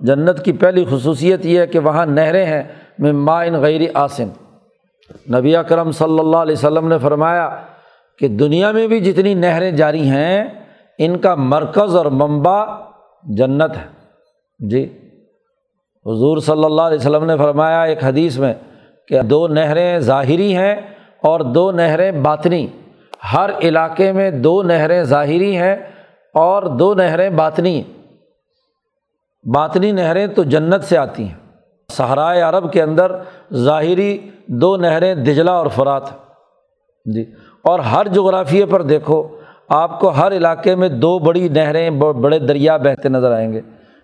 [0.00, 2.62] جنت کی پہلی خصوصیت یہ ہے کہ وہاں نہریں ہیں
[2.98, 4.28] میں مائن غیر آسن۔
[5.34, 7.48] نبی کرم صلی اللہ علیہ وسلم نے فرمایا
[8.18, 10.44] کہ دنیا میں بھی جتنی نہریں جاری ہیں،
[10.98, 12.64] ان کا مرکز اور منبع
[13.22, 13.86] جنت ہے۔
[14.58, 14.84] جی
[16.06, 18.54] حضور صلی اللہ علیہ وسلم نے فرمایا ایک حدیث میں
[19.08, 20.74] کہ دو نہریں ظاہری ہیں
[21.22, 22.66] اور دو نہریں باطنی۔
[23.32, 25.76] ہر علاقے میں دو نہریں ظاہری ہیں
[26.34, 27.82] اور دو نہریں باطنی
[29.54, 31.34] باطنی نہریں تو جنت سے آتی ہیں۔
[31.88, 33.12] صحرائے عرب کے اندر
[33.54, 36.02] ظاہری دو نہریں دجلا اور فرات
[37.04, 37.24] جی
[37.62, 39.28] اور ہر جغرافیے پر دیکھو،
[39.68, 43.60] آپ کو ہر علاقے میں دو بڑی نہریں بڑے دریا بہتے نظر آئیں گے۔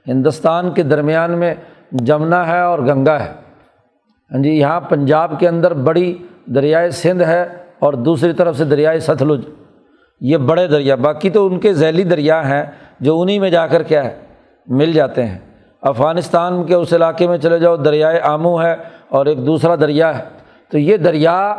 [0.07, 1.55] ہندوستان کے درمیان میں
[1.93, 3.33] جمنا ہے اور گنگا ہے۔
[4.33, 9.01] ہاں جی یہاں پنجاب کے اندر بڑی دریائے سندھ ہے۔ اور دوسری طرف سے دریائے
[9.01, 9.45] ستلج
[10.21, 12.65] یہ بڑے دریا، باقی تو ان کے ذیلی دریا ہیں
[13.01, 14.17] جو انہیں میں جا کر کیا ہے،
[14.67, 15.39] مل جاتے ہیں۔
[15.83, 18.75] افغانستان کے اس علاقے میں چلے جاؤ، دریائے آمو ہے
[19.09, 20.25] اور ایک دوسرا دریا ہے۔
[20.71, 21.55] تو یہ دریا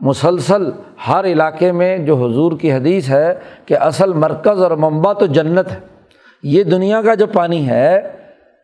[0.00, 0.70] مسلسل
[1.08, 3.34] ہر علاقے میں جو حضور کی حدیث ہے
[3.66, 5.78] کہ اصل مرکز اور منبع تو جنت ہے۔
[6.42, 7.96] یہ دنیا کا جو پانی ہے،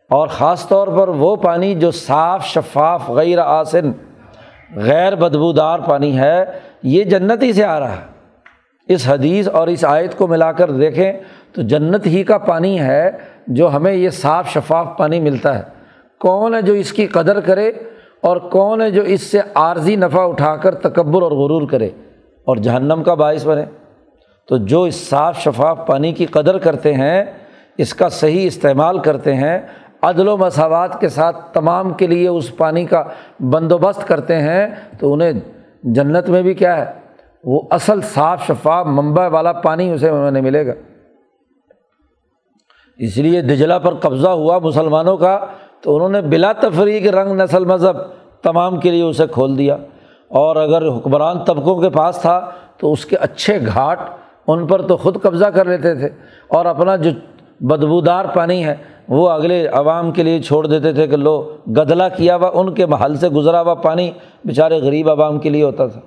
[0.09, 3.91] اور خاص طور پر وہ پانی جو صاف شفاف غیر آسن،
[4.75, 6.43] غیر بدبودار پانی ہے
[6.83, 8.11] یہ جنت ہی سے آ رہا ہے۔
[8.87, 11.13] اس حدیث اور اس آیت کو ملا کر دیکھیں
[11.53, 13.11] تو جنت ہی کا پانی ہے
[13.47, 15.63] جو ہمیں یہ صاف شفاف پانی ملتا ہے۔
[16.19, 17.71] کون ہے جو اس کی قدر کرے
[18.21, 21.89] اور کون ہے جو اس سے عارضی نفع اٹھا کر تکبر اور غرور کرے
[22.45, 23.65] اور جہنم کا باعث بنے۔
[24.47, 27.23] تو جو اس صاف شفاف پانی کی قدر کرتے ہیں،
[27.77, 29.59] اس کا صحیح استعمال کرتے ہیں،
[30.01, 33.03] عدل و مساوات کے ساتھ تمام کے لیے اس پانی کا
[33.39, 34.67] بندوبست کرتے ہیں،
[34.99, 35.33] تو انہیں
[35.83, 36.93] جنت میں بھی کیا ہے؟
[37.43, 40.73] وہ اصل صاف شفاف منبع والا پانی اسے انہیں ملے گا۔
[42.97, 45.45] اس لیے دجلا پر قبضہ ہوا مسلمانوں کا،
[45.81, 47.97] تو انہوں نے بلا تفریق رنگ، نسل، مذہب
[48.41, 49.77] تمام کے لیے اسے کھول دیا۔
[50.27, 53.99] اور اگر حکمران طبقوں کے پاس تھا، تو اس کے اچھے گھاٹ
[54.47, 56.09] ان پر تو خود قبضہ کر لیتے تھے۔
[56.47, 57.11] اور اپنا جو
[57.59, 58.75] بدبودار پانی ہے
[59.11, 62.85] وہ اگلے عوام کے لیے چھوڑ دیتے تھے کہ لو گدلا کیا ہوا، ان کے
[62.85, 64.11] محل سے گزرا ہوا پانی
[64.45, 66.01] بیچارے غریب عوام کے لیے ہوتا تھا۔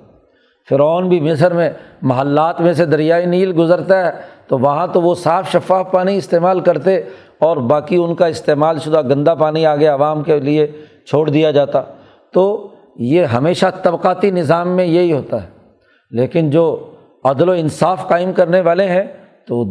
[0.69, 1.69] فرعون بھی مصر میں
[2.01, 4.11] محلات میں سے دریائے نیل گزرتا ہے،
[4.47, 7.01] تو وہاں تو وہ صاف شفاف پانی استعمال کرتے
[7.39, 10.67] اور باقی ان کا استعمال شدہ گندا پانی آگے عوام کے لیے
[11.07, 11.81] چھوڑ دیا جاتا۔
[12.33, 15.47] تو یہ ہمیشہ طبقاتی نظام میں یہی ہوتا ہے۔
[16.11, 16.91] لیکن جو
[17.23, 19.03] عدل و انصاف قائم کرنے والے ہیں،
[19.47, 19.65] تو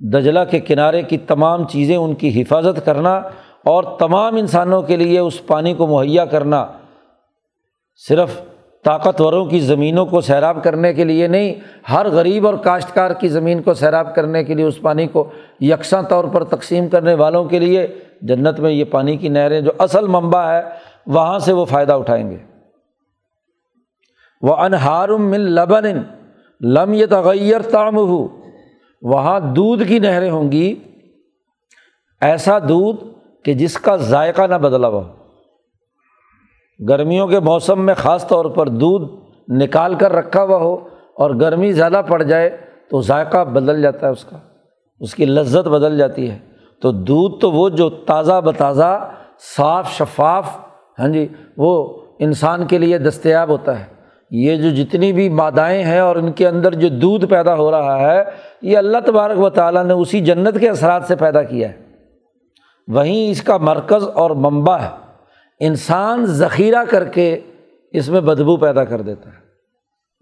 [0.00, 3.14] دجلہ کے کنارے کی تمام چیزیں ان کی حفاظت کرنا
[3.64, 6.66] اور تمام انسانوں کے لیے اس پانی کو مہیا کرنا،
[8.08, 8.40] صرف
[8.84, 11.54] طاقتوروں کی زمینوں کو سیراب کرنے کے لیے نہیں،
[11.90, 15.28] ہر غریب اور کاشتکار کی زمین کو سیراب کرنے کے لیے اس پانی کو
[15.60, 17.86] یکساں طور پر تقسیم کرنے والوں کے لیے
[18.22, 20.62] جنت میں یہ پانی کی نہریں جو اصل منبع ہے،
[21.06, 22.36] وہاں سے وہ فائدہ اٹھائیں گے۔
[24.42, 25.86] وہ انہارم من لبن
[26.60, 28.26] لم یہ تغیر تام ہو
[29.10, 30.74] وہاں دودھ کی نہریں ہوں گی،
[32.20, 33.04] ایسا دودھ
[33.44, 35.02] کہ جس کا ذائقہ نہ بدلا ہوا
[36.88, 39.12] گرمیوں کے موسم میں خاص طور پر دودھ
[39.48, 40.74] نکال کر رکھا ہوا ہو
[41.16, 42.56] اور گرمی زیادہ پڑ جائے
[42.90, 44.38] تو ذائقہ بدل جاتا ہے اس کا،
[45.00, 46.38] اس کی لذت بدل جاتی ہے۔
[46.82, 49.10] تو دودھ تو وہ جو تازہ بتازہ،
[49.56, 50.58] صاف شفاف
[50.98, 53.84] ہاں جی وہ انسان کے لیے دستیاب ہوتا ہے۔
[54.30, 57.98] یہ جو جتنی بھی مادائیں ہیں اور ان کے اندر جو دودھ پیدا ہو رہا
[58.00, 58.22] ہے
[58.62, 61.78] یہ اللہ تبارک و تعالیٰ نے اسی جنت کے اثرات سے پیدا کیا ہے۔
[62.88, 64.88] وہیں اس کا مرکز اور منبع ہے۔
[65.60, 67.40] انسان ذخیرہ کر کے
[67.92, 69.46] اس میں بدبو پیدا کر دیتا ہے۔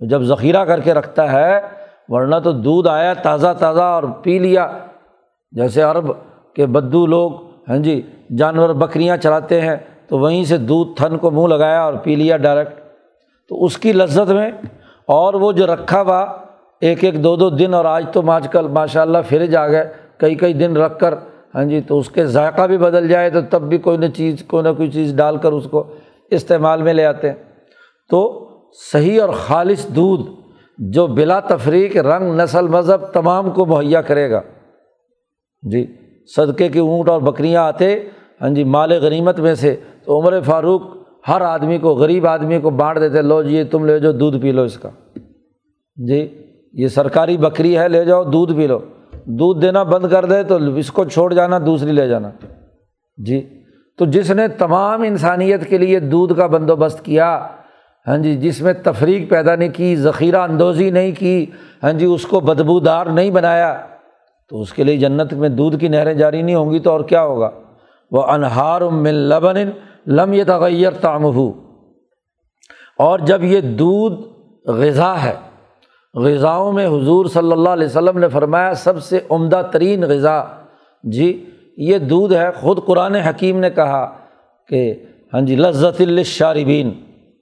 [0.07, 1.61] جب ذخیرہ کر کے رکھتا ہے،
[2.09, 4.79] ورنہ تو دودھ آیا تازہ تازہ اور پی لیا۔
[5.53, 6.13] جیسے عرب
[6.55, 7.33] کے بدو لوگ
[7.69, 8.03] ہاں جی
[8.39, 9.77] جانور بکریاں چلاتے ہیں،
[10.09, 12.81] تو وہیں سے دودھ تھن کو منہ لگایا اور پی لیا ڈائریکٹ۔
[13.49, 14.51] تو اس کی لذت میں
[15.07, 16.27] اور وہ جو رکھا ہوا
[16.85, 19.85] ایک ایک دو دو دن اور آج تو آج کل ماشاء اللہ فریج آ گئے،
[20.19, 21.15] کئی کئی دن رکھ کر
[21.55, 24.43] ہاں جی تو اس کے ذائقہ بھی بدل جائے تو تب بھی کوئی نہ چیز،
[24.47, 25.85] کوئی نہ کوئی چیز ڈال کر اس کو
[26.31, 27.37] استعمال میں لے آتے ہیں۔
[28.11, 28.49] تو
[28.93, 30.31] صحیح اور خالص دودھ
[30.79, 34.41] جو بلا تفریق رنگ، نسل، مذہب تمام کو مہیا کرے گا۔
[35.63, 35.87] جی
[36.37, 37.95] صدقے کے اونٹ اور بکریاں آتے
[38.41, 40.83] ہاں جی مال غنیمت میں سے تو عمر فاروق
[41.29, 44.53] ہر آدمی کو، غریب آدمی کو بانٹ دیتے، لو جی تم لے جاؤ دودھ پی
[44.53, 44.91] لو اس کا۔
[46.09, 46.44] جی
[46.75, 48.79] یہ سرکاری بکری ہے، لے جاؤ، دودھ پی لو۔
[49.13, 52.31] دودھ دینا بند کر دے تو اس کو چھوڑ جانا، دوسری لے جانا۔
[53.17, 53.61] جی۔
[53.99, 57.47] تو جس نے تمام انسانیت کے لیے دودھ کا بندوبست کیا
[58.07, 61.47] ہاں جی جس میں تفریق پیدا نہیں کی، ذخیرہ اندوزی نہیں کی
[61.83, 63.87] ہاں جی اس کو بدبودار نہیں بنایا،
[64.51, 67.01] تو اس کے لیے جنت میں دودھ کی نہریں جاری نہیں ہوں گی تو اور
[67.01, 67.51] کیا ہوگا؟
[68.11, 69.57] وہ انہار من لبن
[70.07, 71.53] لم یہ تغیر تام ہو
[72.99, 74.23] اور جب یہ دودھ
[74.69, 75.35] غذا ہے
[76.15, 80.43] غذاؤں میں حضور صلی اللہ علیہ وسلم نے فرمایا، سب سے عمدہ ترین غذا۔
[81.03, 81.45] جی
[81.77, 84.11] یہ دودھ ہے۔ خود قرآن حکیم نے کہا
[84.69, 84.95] کہ
[85.35, 86.93] ہاں جی لذت الشاربین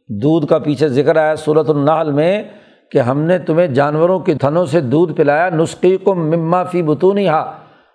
[0.08, 2.42] دودھ کا پیچھے ذکر آیا صورت النحل میں
[2.90, 7.28] کہ ہم نے تمہیں جانوروں کے تھنوں سے دودھ پلایا نسخی کو مما فی بتونی
[7.28, 7.52] ہا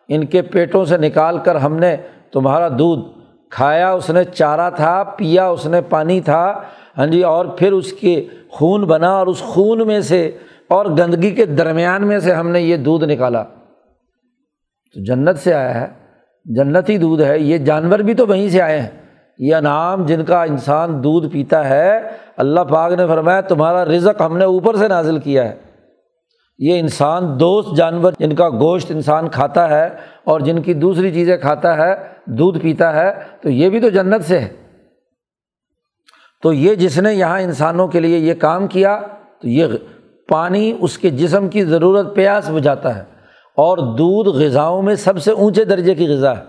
[0.08, 1.96] ان کے پیٹوں سے نکال کر ہم نے
[2.34, 3.02] تمہارا دودھ
[3.50, 6.62] کھایا، اس نے چارہ تھا، پیا، اس نے پانی تھا۔
[6.98, 10.32] ہاں جی اور پھر اس کے خون بنا اور اس خون میں سے
[10.70, 13.44] اور گندگی کے درمیان میں سے ہم نے یہ دودھ نکالا۔
[14.94, 15.88] تو جنت سے آیا ہے۔
[16.46, 18.90] جنتی دودھ ہے۔ یہ جانور بھی تو وہیں سے آئے ہیں۔
[19.40, 22.00] یہ انعام جن کا انسان دودھ پیتا ہے،
[22.38, 25.56] اللہ پاک نے فرمایا، تمہارا رزق ہم نے اوپر سے نازل کیا ہے۔
[26.60, 29.90] یہ انسان دوست جانور جن کا گوشت انسان کھاتا ہے
[30.24, 34.26] اور جن کی دوسری چیزیں کھاتا ہے، دودھ پیتا ہے، تو یہ بھی تو جنت
[34.26, 34.50] سے ہے۔
[36.44, 39.02] تو یہ جس نے یہاں انسانوں کے لیے یہ کام کیا،
[39.42, 39.66] تو یہ
[40.30, 43.04] پانی اس کے جسم کی ضرورت پیاس بجھاتا ہے
[43.58, 46.44] اور دودھ غذاؤں میں سب سے اونچے درجے کی غذا ہے۔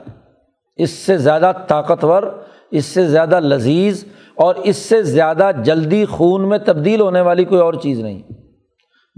[0.77, 2.23] اس سے زیادہ طاقتور،
[2.71, 7.61] اس سے زیادہ لذیذ اور اس سے زیادہ جلدی خون میں تبدیل ہونے والی کوئی
[7.61, 8.23] اور چیز نہیں۔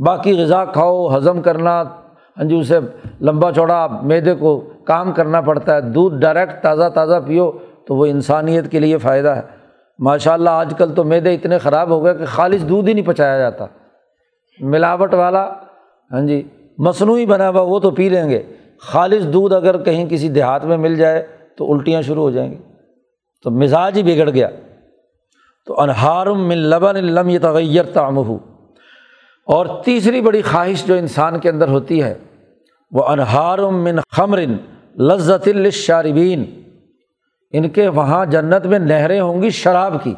[0.07, 1.83] باقی غذا کھاؤ، ہضم کرنا
[2.37, 2.79] ہاں جی اسے
[3.21, 7.51] لمبا چوڑا میدے کو کام کرنا پڑتا ہے، دودھ ڈائریکٹ تازہ تازہ پیو
[7.87, 9.43] تو وہ انسانیت کے لیے فائدہ ہے۔
[9.99, 13.07] ماشاء اللہ آج کل تو میدے اتنے خراب ہو گئے کہ خالص دودھ ہی نہیں
[13.07, 13.67] پچایا جاتا۔
[14.61, 15.53] ملاوٹ والا
[16.13, 16.43] ہاں جی
[16.79, 18.43] مصنوعی بنا ہوا، وہ تو پی لیں گے۔
[18.81, 22.59] خالص دودھ اگر کہیں کسی دیہات میں مل جائے تو الٹیاں شروع ہو جائیں گی۔
[23.43, 24.49] تو مزاج ہی بگڑ گیا۔
[25.67, 27.97] تو انہارم من لبن لم یہ تغیر
[29.47, 32.15] اور تیسری بڑی خواہش جو انسان کے اندر ہوتی ہے،
[32.91, 34.57] وہ انہارم من خمرن
[34.99, 36.63] لذت الشاربین
[37.53, 40.15] ان کے وہاں جنت میں نہریں ہوں گی شراب کی۔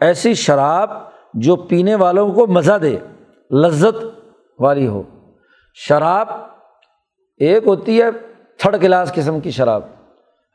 [0.00, 0.90] ایسی شراب
[1.34, 2.96] جو پینے والوں کو مزہ دے۔
[3.50, 4.04] لذت
[4.58, 5.02] والی ہو۔
[5.74, 6.28] شراب
[7.36, 8.10] ایک ہوتی ہے
[8.58, 9.82] تھرڈ کلاس قسم کی شراب۔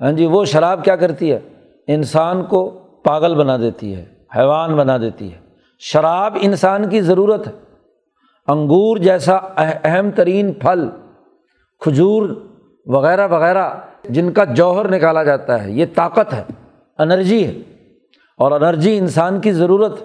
[0.02, 1.40] ہاں جی وہ شراب کیا کرتی ہے؟
[1.88, 2.70] انسان کو
[3.04, 4.06] پاگل بنا دیتی ہے،
[4.38, 5.38] حیوان بنا دیتی ہے۔
[5.80, 7.52] شراب انسان کی ضرورت ہے۔
[8.48, 10.90] انگور جیسا اہم ترین پھل،
[11.80, 12.30] کھجور
[12.86, 13.70] وغیرہ وغیرہ
[14.10, 16.44] جن کا جوہر نکالا جاتا ہے، یہ طاقت ہے،
[16.98, 17.54] انرجی ہے۔
[18.38, 20.00] اور انرجی انسان کی ضرورت،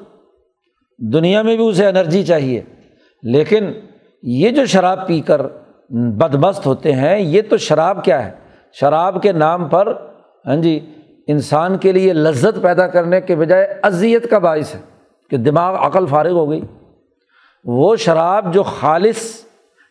[0.98, 2.62] دنیا میں بھی اسے انرجی چاہیے۔
[3.22, 3.72] لیکن
[4.22, 5.40] یہ جو شراب پی کر
[5.90, 8.30] بدمست ہوتے ہیں، یہ تو شراب کیا ہے؟
[8.72, 9.96] شراب کے نام پر
[10.46, 10.94] ہاں جی
[11.26, 14.80] انسان کے لیے لذت پیدا کرنے کے بجائے اذیت کا باعث ہے
[15.30, 16.60] کہ دماغ عقل فارغ ہو گئی۔
[17.64, 19.44] وہ شراب جو خالص،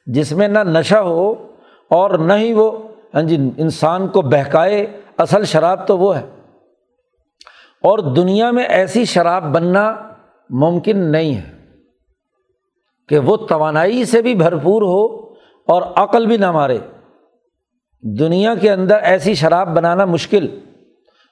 [0.06, 1.48] جس میں نہ نشہ ہو
[1.90, 2.72] اور نہ ہی وہ
[3.16, 4.88] ہاں جی انسان کو بہکائے
[5.18, 6.22] اصل شراب تو وہ ہے۔
[7.84, 9.96] اور دنیا میں ایسی شراب بننا
[10.50, 11.59] ممکن نہیں ہے۔
[13.10, 15.30] کہ وہ توانائی سے بھی بھرپور ہو
[15.68, 16.78] اور عقل بھی نہ مارے۔
[18.02, 20.60] دنیا کے اندر ایسی شراب بنانا مشکل،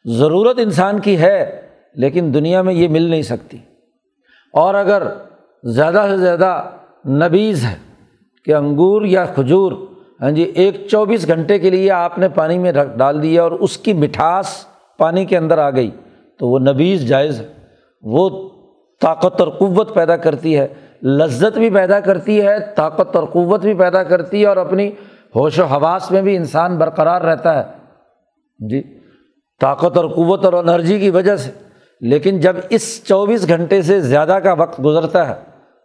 [0.06, 1.62] ضرورت انسان کی ہے،
[1.96, 3.58] لیکن دنیا میں یہ مل نہیں سکتی۔
[4.54, 5.08] اور اگر
[5.64, 6.70] زیادہ سے زیادہ
[7.06, 7.76] نبیز ہے
[8.46, 9.72] کہ انگور یا کھجور
[10.22, 13.52] ہاں جی ایک چوبیس گھنٹے کے لیے آپ نے پانی میں رکھ ڈال دیا اور
[13.52, 14.66] اس کی مٹھاس
[14.98, 15.92] پانی کے اندر آ گئی،
[16.40, 17.48] تو وہ نبیز جائز ہے۔
[18.02, 18.50] وہ
[19.02, 20.68] طاقت اور قوت پیدا کرتی ہے،
[21.04, 24.88] لذت بھی پیدا کرتی ہے، طاقت اور قوت بھی پیدا کرتی ہے اور اپنی
[25.36, 27.72] ہوش و حواس میں بھی انسان برقرار رہتا ہے۔
[28.70, 28.84] جی
[29.62, 31.52] طاقت اور قوت اور انرجی کی وجہ سے۔
[32.02, 35.36] لیکن جب اس چوبیس گھنٹے سے زیادہ کا وقت گزرتا ہے،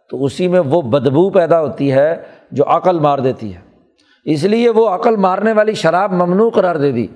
[0.09, 2.15] تو اسی میں وہ بدبو پیدا ہوتی ہے
[2.51, 3.59] جو عقل مار دیتی ہے۔
[4.25, 7.07] اس لیے وہ عقل مارنے والی شراب ممنوع قرار دے دی۔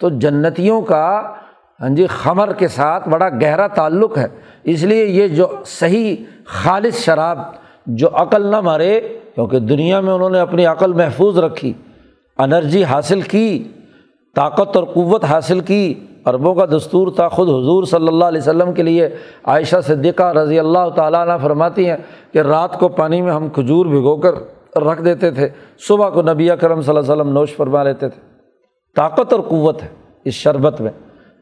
[0.00, 1.34] تو جنتیوں کا
[1.80, 4.26] ہاں جی خمر کے ساتھ بڑا گہرا تعلق ہے۔
[4.64, 7.38] اس لیے یہ جو صحیح خالص شراب،
[7.86, 9.00] جو عقل نہ مارے،
[9.34, 11.72] کیونکہ دنیا میں انہوں نے اپنی عقل محفوظ رکھی،
[12.38, 13.68] انرجی حاصل کی،
[14.34, 18.72] طاقت اور قوت حاصل کی، عربوں کا دستور تھا، خود حضور صلی اللہ علیہ وسلم
[18.72, 19.08] کے لیے
[19.44, 21.96] عائشہ صدیقہ رضی اللہ تعالیٰ عنہ فرماتی ہیں
[22.32, 24.32] کہ رات کو پانی میں ہم کھجور بھگو کر
[24.78, 28.20] رکھ دیتے تھے، صبح کو نبی کرم صلی اللہ علیہ وسلم نوش فرما لیتے تھے۔
[28.96, 29.88] طاقت اور قوت ہے
[30.24, 30.90] اس شربت میں۔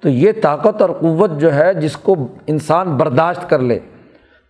[0.04, 3.78] تو یہ طاقت اور قوت جو ہے جس کو انسان برداشت کر لے،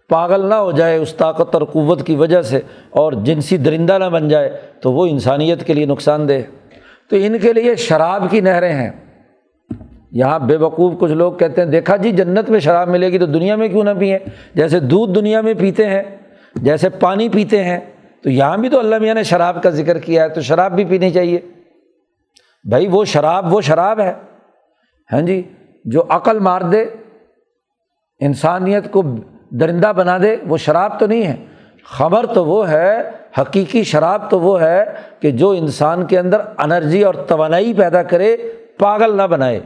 [0.08, 4.04] پاگل نہ ہو جائے اس طاقت اور قوت کی وجہ سے اور جنسی درندہ نہ
[4.04, 6.32] بن جائے تو وہ انسانیت کے لیے نقصان دہ۔
[7.10, 8.90] تو ان کے لیے شراب کی نہریں ہیں۔
[10.12, 13.26] یہاں بے وقوف کچھ لوگ کہتے ہیں، دیکھا جی جنت میں شراب ملے گی تو
[13.26, 14.18] دنیا میں کیوں نہ پئیں
[14.54, 16.02] جیسے دودھ دنیا میں پیتے ہیں،
[16.54, 17.80] جیسے پانی پیتے ہیں۔
[18.22, 20.84] تو یہاں بھی تو اللہ میاں نے شراب کا ذکر کیا ہے، تو شراب بھی
[20.84, 21.40] پینی چاہیے۔
[22.68, 24.12] بھائی وہ شراب وہ شراب ہے۔
[25.12, 25.52] ہاں جی
[25.84, 26.84] جو عقل مار دے،
[28.20, 29.02] انسانیت کو
[29.50, 31.36] درندہ بنا دے، وہ شراب تو نہیں ہے۔
[31.84, 34.84] خبر تو وہ ہے، حقیقی شراب تو وہ ہے
[35.20, 38.36] کہ جو انسان کے اندر انرجی اور توانائی پیدا کرے،
[38.78, 39.60] پاگل نہ بنائے۔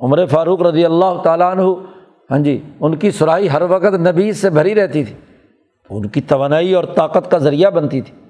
[0.00, 1.62] عمر فاروق رضی اللہ تعالیٰ عنہ
[2.30, 5.14] ہاں جی ان کی سرائی ہر وقت نبی سے بھری رہتی تھی۔
[5.90, 8.21] ان کی توانائی اور طاقت کا ذریعہ بنتی تھی۔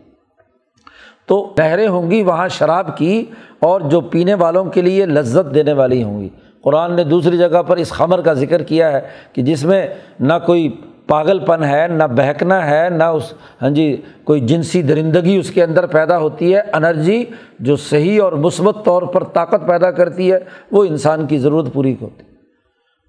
[1.33, 3.25] تو نہریں ہوں گی وہاں شراب کی
[3.61, 6.29] اور جو پینے والوں کے لیے لذت دینے والی ہوں گی۔
[6.63, 9.01] قرآن نے دوسری جگہ پر اس خمر کا ذکر کیا ہے
[9.33, 9.87] کہ جس میں
[10.21, 15.37] نہ کوئی پاگل پن ہے، نہ بہکنا ہے، نہ اس ہاں جی کوئی جنسی درندگی
[15.37, 17.25] اس کے اندر پیدا ہوتی ہے۔ انرجی
[17.61, 20.39] جو صحیح اور مثبت طور پر طاقت پیدا کرتی ہے،
[20.73, 22.25] وہ انسان کی ضرورت پوری ہوتی۔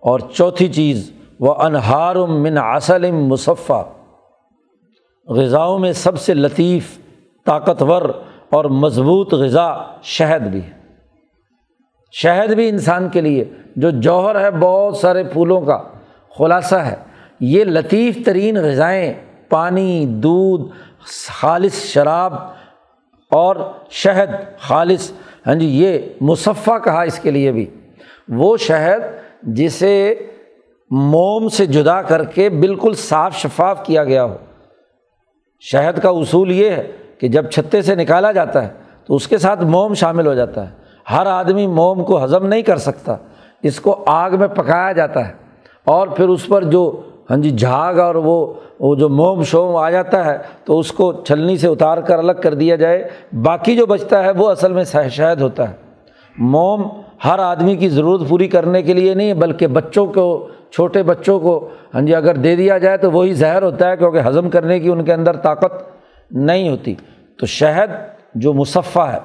[0.01, 3.83] اور چوتھی چیز وہ انہار من اصلم مصفہ
[5.27, 7.02] غذاؤں میں سب سے لطیف
[7.45, 8.01] طاقتور
[8.49, 10.71] اور مضبوط غذا شہد بھی ہے۔
[12.11, 15.83] شہد بھی انسان کے لیے، جو جوہر ہے بہت سارے پھولوں کا
[16.37, 16.95] خلاصہ ہے۔
[17.39, 19.13] یہ لطیف ترین غذائیں
[19.49, 20.71] پانی، دودھ،
[21.29, 22.33] خالص شراب
[23.31, 23.55] اور
[23.89, 25.11] شہد، خالص
[25.47, 27.65] ہاں جی یہ مصفہ کہا اس کے لیے بھی۔
[28.29, 29.01] وہ شہد
[29.43, 30.15] جسے
[30.91, 34.37] موم سے جدا کر کے بالکل صاف شفاف کیا گیا ہو۔
[35.59, 36.91] شہد کا اصول یہ ہے
[37.23, 38.67] کہ جب چھتے سے نکالا جاتا ہے
[39.07, 40.69] تو اس کے ساتھ موم شامل ہو جاتا ہے۔
[41.11, 43.15] ہر آدمی موم کو ہضم نہیں کر سکتا۔
[43.61, 45.33] اس کو آگ میں پکایا جاتا ہے۔
[45.85, 49.89] اور پھر اس پر جو ہاں جی جھاگ اور وہ وہ جو موم شوم آ
[49.89, 53.07] جاتا ہے تو اس کو چھلنی سے اتار کر الگ کر دیا جائے۔
[53.43, 55.73] باقی جو بچتا ہے وہ اصل میں شہد ہوتا ہے۔
[56.37, 56.83] موم
[57.25, 61.69] ہر آدمی کی ضرورت پوری کرنے کے لیے نہیں، بلکہ بچوں کو، چھوٹے بچوں کو
[61.93, 64.89] ہاں جی اگر دے دیا جائے تو وہی زہر ہوتا ہے کیونکہ ہضم کرنے کی
[64.89, 65.93] ان کے اندر طاقت
[66.31, 66.95] نہیں ہوتی۔
[67.39, 67.91] تو شہد
[68.35, 69.17] جو مصفہ ہے،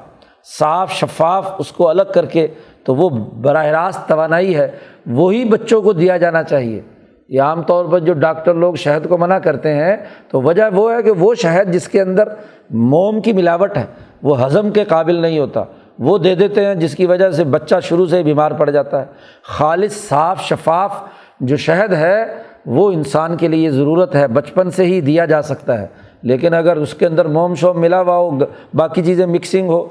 [0.58, 2.46] صاف شفاف اس کو الگ کر کے
[2.84, 3.08] تو وہ
[3.40, 4.70] براہ راست توانائی ہے،
[5.06, 6.80] وہی بچوں کو دیا جانا چاہیے۔
[7.28, 9.96] یہ عام طور پر جو ڈاکٹر لوگ شہد کو منع کرتے ہیں،
[10.28, 12.28] تو وجہ وہ ہے کہ وہ شہد جس کے اندر
[12.70, 13.84] موم کی ملاوٹ ہے،
[14.22, 15.64] وہ ہضم کے قابل نہیں ہوتا۔
[15.98, 19.06] وہ دے دیتے ہیں جس کی وجہ سے بچہ شروع سے بیمار پڑ جاتا ہے۔
[19.42, 21.02] خالص، صاف، شفاف
[21.40, 22.24] جو شہد ہے،
[22.66, 25.86] وہ انسان کے لیے ضرورت ہے، بچپن سے ہی دیا جا سکتا ہے۔
[26.22, 28.30] لیکن اگر اس کے اندر موم شوم ملا ہوا ہو
[28.74, 29.86] باقی چیزیں مکسنگ ہو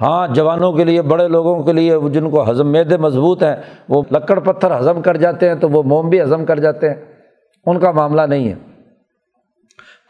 [0.00, 3.54] ہاں جوانوں کے لیے، بڑے لوگوں کے لیے جن کو ہضم میدے مضبوط ہیں،
[3.88, 6.96] وہ لکڑ پتھر ہضم کر جاتے ہیں تو وہ موم بھی ہضم کر جاتے ہیں،
[7.66, 8.54] ان کا معاملہ نہیں ہے۔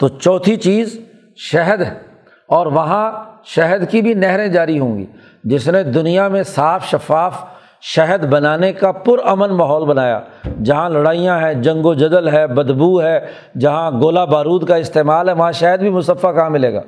[0.01, 0.99] تو چوتھی چیز
[1.43, 1.95] شہد ہے،
[2.49, 3.11] اور وہاں
[3.47, 5.07] شہد کی بھی نہریں جاری ہوں گی،
[5.45, 7.45] جس نے دنیا میں صاف شفاف
[7.81, 10.21] شہد بنانے کا پرامن ماحول بنایا۔
[10.63, 13.27] جہاں لڑائیاں ہیں، جنگ و جدل ہے، بدبو ہے،
[13.59, 16.81] جہاں گولہ بارود کا استعمال ہے، وہاں شہد بھی مصفہ کہاں ملے گا؟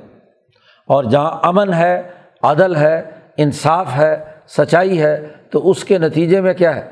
[0.87, 2.01] اور جہاں امن ہے،
[2.43, 6.91] عدل ہے، انصاف ہے، سچائی ہے، تو اس کے نتیجے میں کیا ہے؟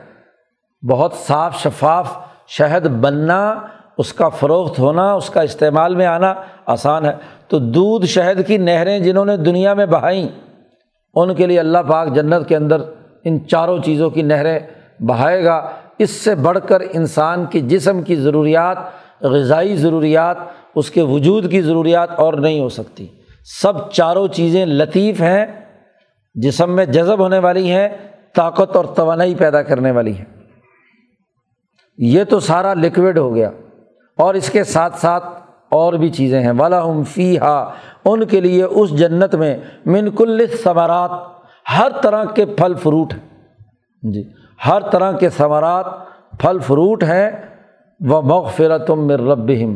[0.89, 3.55] بہت صاف شفاف شہد بننا،
[3.97, 6.33] اس کا فروخت ہونا، اس کا استعمال میں آنا
[6.65, 7.11] آسان ہے۔
[7.47, 10.27] تو دودھ، شہد کی نہریں جنہوں نے دنیا میں بہائیں،
[11.15, 12.81] ان کے لیے اللہ پاک جنت کے اندر
[13.23, 14.59] ان چاروں چیزوں کی نہریں
[14.99, 15.69] بہائے گا۔
[15.99, 18.77] اس سے بڑھ کر انسان کی جسم کی ضروریات،
[19.21, 20.37] غذائی ضروریات،
[20.75, 23.07] اس کے وجود کی ضروریات اور نہیں ہو سکتی۔
[23.61, 25.45] سب چاروں چیزیں لطیف ہیں،
[26.35, 27.89] جسم میں جذب ہونے والی ہیں،
[28.35, 30.25] طاقت اور توانائی پیدا کرنے والی ہیں۔
[31.97, 33.49] یہ تو سارا لکوڈ ہو گیا۔
[34.17, 35.25] اور اس کے ساتھ ساتھ
[35.69, 37.73] اور بھی چیزیں ہیں۔ والا فی ہا
[38.05, 41.40] ان کے لیے اس جنت میں من کل ثمرات
[41.77, 43.29] ہر طرح کے پھل فروٹ ہیں۔
[44.11, 44.23] جی
[44.67, 45.85] ہر طرح کے ثمرات
[46.39, 47.31] پھل فروٹ ہیں۔
[47.99, 49.75] وہ مغفرتم من ربہم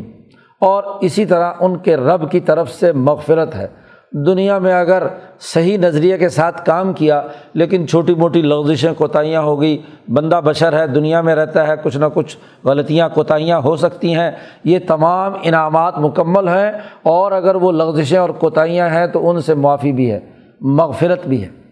[0.60, 3.66] اور اسی طرح ان کے رب کی طرف سے مغفرت ہے۔
[4.12, 5.06] دنیا میں اگر
[5.40, 7.22] صحیح نظریے کے ساتھ کام کیا،
[7.54, 11.96] لیکن چھوٹی موٹی لغزشیں کوتاہیاں ہو گئی، بندہ بشر ہے، دنیا میں رہتا ہے، کچھ
[11.96, 14.30] نہ کچھ غلطیاں کوتاہیاں ہو سکتی ہیں۔
[14.64, 16.72] یہ تمام انعامات مکمل ہیں۔
[17.02, 20.20] اور اگر وہ لغزشیں اور کوتاہیاں ہیں تو ان سے معافی بھی ہے،
[20.60, 21.65] مغفرت بھی ہے۔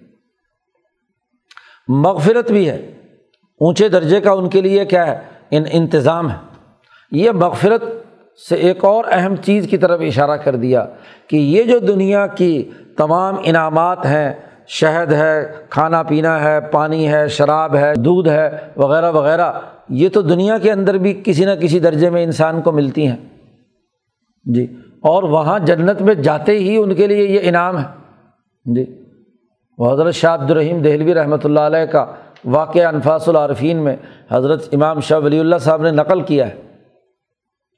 [1.88, 2.90] مغفرت بھی ہے۔
[3.60, 5.18] اونچے درجے کا ان کے لیے کیا ہے؟
[5.50, 6.36] ان انتظام ہے۔
[7.10, 7.84] یہ مغفرت
[8.48, 10.86] سے ایک اور اہم چیز کی طرف اشارہ کر دیا
[11.26, 14.32] کہ یہ جو دنیا کی تمام انعامات ہیں،
[14.66, 19.52] شہد ہے، کھانا پینا ہے، پانی ہے، شراب ہے، دودھ ہے، وغیرہ وغیرہ،
[19.88, 23.16] یہ تو دنیا کے اندر بھی کسی نہ کسی درجے میں انسان کو ملتی ہیں۔
[24.44, 24.66] جی
[25.00, 27.84] اور وہاں جنت میں جاتے ہی ان کے لیے یہ انعام ہے۔
[28.64, 29.03] جی۔
[29.78, 32.04] وہ حضرت شاہ عبد الرحیم دہلوی رحمۃ اللہ علیہ کا
[32.44, 33.96] واقعہ انفاس العارفین میں
[34.30, 36.62] حضرت امام شاہ ولی اللہ صاحب نے نقل کیا ہے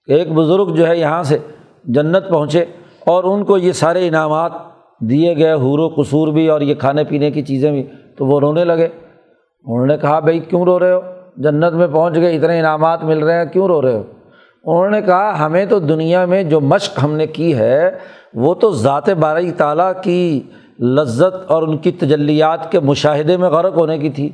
[0.06, 1.38] ایک بزرگ جو ہے یہاں سے
[1.84, 2.64] جنت پہنچے
[3.06, 4.52] اور ان کو یہ سارے انعامات
[5.00, 7.86] دیے گئے، حور و قصور بھی اور یہ کھانے پینے کی چیزیں بھی،
[8.16, 8.88] تو وہ رونے لگے۔
[9.64, 11.00] انہوں نے کہا، بھائی، کیوں رو رہے ہو؟
[11.36, 14.02] جنت میں پہنچ گئے، اتنے انعامات مل رہے ہیں، کیوں رو رہے ہو؟
[14.64, 17.90] انہوں نے کہا، ہمیں تو دنیا میں جو مشق ہم نے کی ہے،
[18.34, 20.42] وہ تو ذات بارہ تعالیٰ کی
[20.78, 24.30] لذت اور ان کی تجلیات کے مشاہدے میں غرق ہونے کی تھی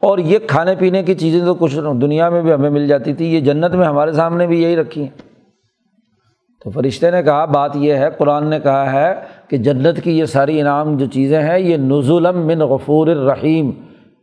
[0.00, 3.34] اور یہ کھانے پینے کی چیزیں تو کچھ دنیا میں بھی ہمیں مل جاتی تھی،
[3.34, 5.36] یہ جنت میں ہمارے سامنے بھی یہی رکھی ہیں۔
[6.64, 9.14] تو فرشتے نے کہا، بات یہ ہے، قرآن نے کہا ہے
[9.48, 13.70] کہ جنت کی یہ ساری انعام جو چیزیں ہیں، یہ نزولم من غفور الرحیم،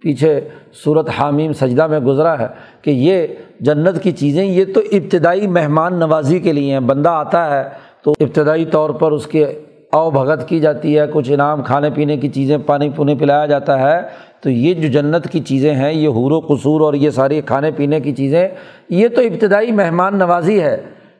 [0.01, 0.49] پیچھے
[0.83, 2.47] صورت حامیم سجدہ میں گزرا ہے
[2.81, 3.27] کہ یہ
[3.59, 7.69] جنت کی چیزیں، یہ تو ابتدائی مہمان نوازی کے لیے ہیں، بندہ آتا ہے
[8.03, 9.45] تو ابتدائی طور پر اس کے
[9.93, 13.79] او بھگت کی جاتی ہے، کچھ انعام کھانے پینے کی چیزیں پانی پونی پلایا جاتا
[13.79, 14.01] ہے۔
[14.41, 17.71] تو یہ جو جنت کی چیزیں ہیں، یہ حور و قصور اور یہ ساری کھانے
[17.71, 18.47] پینے کی چیزیں،
[18.89, 20.77] یہ تو ابتدائی مہمان نوازی ہے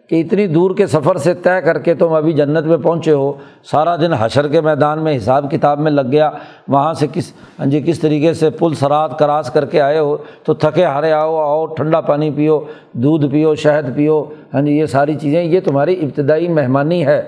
[0.07, 3.33] کہ اتنی دور کے سفر سے طے کر کے تم ابھی جنت میں پہنچے ہو۔
[3.63, 6.31] سارا دن حشر کے میدان میں حساب کتاب میں لگ گیا،
[6.67, 10.17] وہاں سے کس ہاں جی کس طریقے سے پل سرات کراس کر کے آئے ہو۔
[10.43, 12.59] تو تھکے ہارے آؤ آؤ، ٹھنڈا پانی پیو،
[12.93, 17.21] دودھ پیو، شہد پیو ہاں جی یہ ساری چیزیں، یہ تمہاری ابتدائی مہمانی ہے۔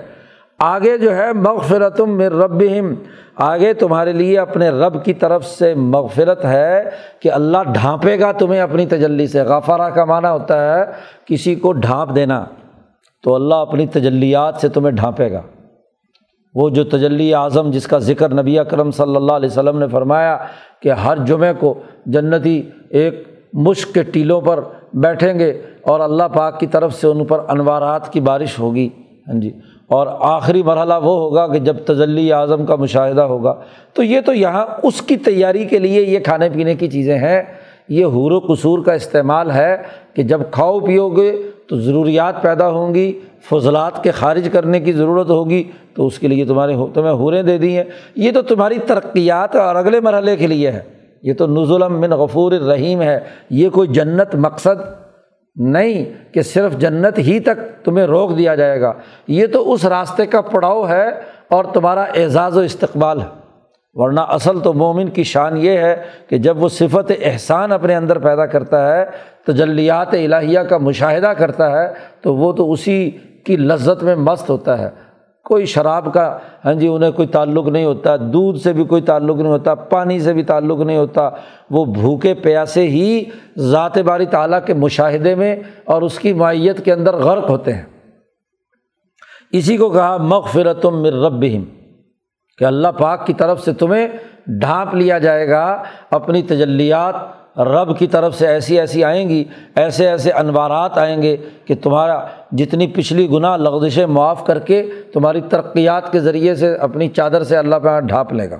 [0.58, 2.62] آگے جو ہے مغفرتم میں رب
[3.36, 6.90] آگے تمہارے لیے اپنے رب کی طرف سے مغفرت ہے
[7.20, 10.84] کہ اللہ ڈھانپے گا تمہیں اپنی تجلی سے۔ غفارہ کا معنی ہوتا ہے
[11.26, 12.44] کسی کو ڈھانپ دینا،
[13.22, 15.42] تو اللہ اپنی تجلیات سے تمہیں ڈھانپے گا۔
[16.54, 20.38] وہ جو تجلی اعظم جس کا ذکر نبی اکرم صلی اللہ علیہ وسلم نے فرمایا
[20.82, 21.74] کہ ہر جمعے کو
[22.06, 24.60] جنتی ایک مشق کے ٹیلوں پر
[24.94, 28.88] بیٹھیں گے اور اللہ پاک کی طرف سے ان پر انوارات کی بارش ہوگی۔
[29.28, 29.50] ہاں جی۔
[29.88, 33.54] اور آخری مرحلہ وہ ہوگا کہ جب تجلی اعظم کا مشاہدہ ہوگا۔
[33.92, 37.42] تو یہ تو یہاں اس کی تیاری کے لیے یہ کھانے پینے کی چیزیں ہیں۔
[37.88, 39.76] یہ حور و قصور کا استعمال ہے
[40.14, 41.36] کہ جب کھاؤ پیو گے
[41.68, 43.18] تو ضروریات پیدا ہوں گی،
[43.50, 45.64] فضلات کے خارج کرنے کی ضرورت ہوگی۔
[45.94, 47.84] تو اس کے لیے تمہارے تمہیں حوریں دے دی ہیں۔
[48.16, 50.80] یہ تو تمہاری ترقیات اور اگلے مرحلے کے لیے ہے۔
[51.22, 53.20] یہ تو نزولم من غفور الرحیم ہے۔
[53.50, 55.05] یہ کوئی جنت مقصد
[55.56, 58.92] نہیں کہ صرف جنت ہی تک تمہیں روک دیا جائے گا۔
[59.28, 61.08] یہ تو اس راستے کا پڑاؤ ہے
[61.48, 63.46] اور تمہارا اعزاز و استقبال ہے۔
[63.94, 68.18] ورنہ اصل تو مومن کی شان یہ ہے کہ جب وہ صفت احسان اپنے اندر
[68.18, 69.04] پیدا کرتا ہے،
[69.46, 71.88] تجلیات الہیہ کا مشاہدہ کرتا ہے،
[72.20, 73.10] تو وہ تو اسی
[73.44, 75.05] کی لذت میں مست ہوتا ہے۔
[75.46, 76.26] کوئی شراب کا
[76.64, 80.18] ہاں جی انہیں کوئی تعلق نہیں ہوتا، دودھ سے بھی کوئی تعلق نہیں ہوتا، پانی
[80.20, 81.28] سے بھی تعلق نہیں ہوتا،
[81.70, 83.24] وہ بھوکے پیاسے ہی
[83.56, 87.84] ذات باری تعالیٰ کے مشاہدے میں اور اس کی معیت کے اندر غرق ہوتے ہیں۔
[89.52, 91.64] اسی کو کہا مغفرت مر ربہم،
[92.58, 94.06] کہ اللہ پاک کی طرف سے تمہیں
[94.60, 95.64] ڈھانپ لیا جائے گا
[96.10, 97.14] اپنی تجلیات
[97.56, 99.44] رب کی طرف سے ایسی ایسی آئیں گی،
[99.74, 105.40] ایسے ایسے انوارات آئیں گے کہ تمہارا جتنی پچھلی گناہ لغزشیں معاف کر کے تمہاری
[105.40, 108.58] ترقیات کے ذریعے سے اپنی چادر سے اللہ پہ ڈھانپ لے گا۔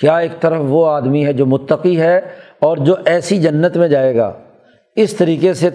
[0.00, 2.18] کیا ایک طرف وہ آدمی ہے جو متقی ہے
[2.60, 4.32] اور جو ایسی جنت میں جائے گا؟
[4.96, 5.70] اس طریقے سے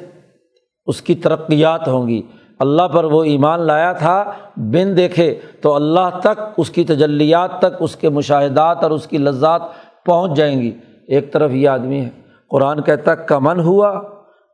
[0.88, 2.22] اس کی ترقیات ہوں گی۔
[2.60, 7.76] اللہ پر وہ ایمان لایا تھا، بن دیکھے تو اللہ تک، اس کی تجلیات تک،
[7.80, 9.62] اس کے مشاہدات اور اس کی لذات
[10.06, 10.72] پہنچ جائیں گی۔
[11.08, 12.10] ایک طرف یہ آدمی ہے۔
[12.50, 14.02] قرآن کہتا کمن ہوا؟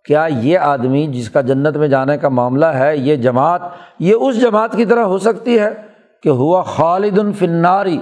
[0.05, 3.61] کیا یہ آدمی جس کا جنت میں جانے کا معاملہ ہے، یہ جماعت،
[3.99, 5.69] یہ اس جماعت کی طرح ہو سکتی ہے
[6.23, 7.97] کہ ہوا خالد الفناری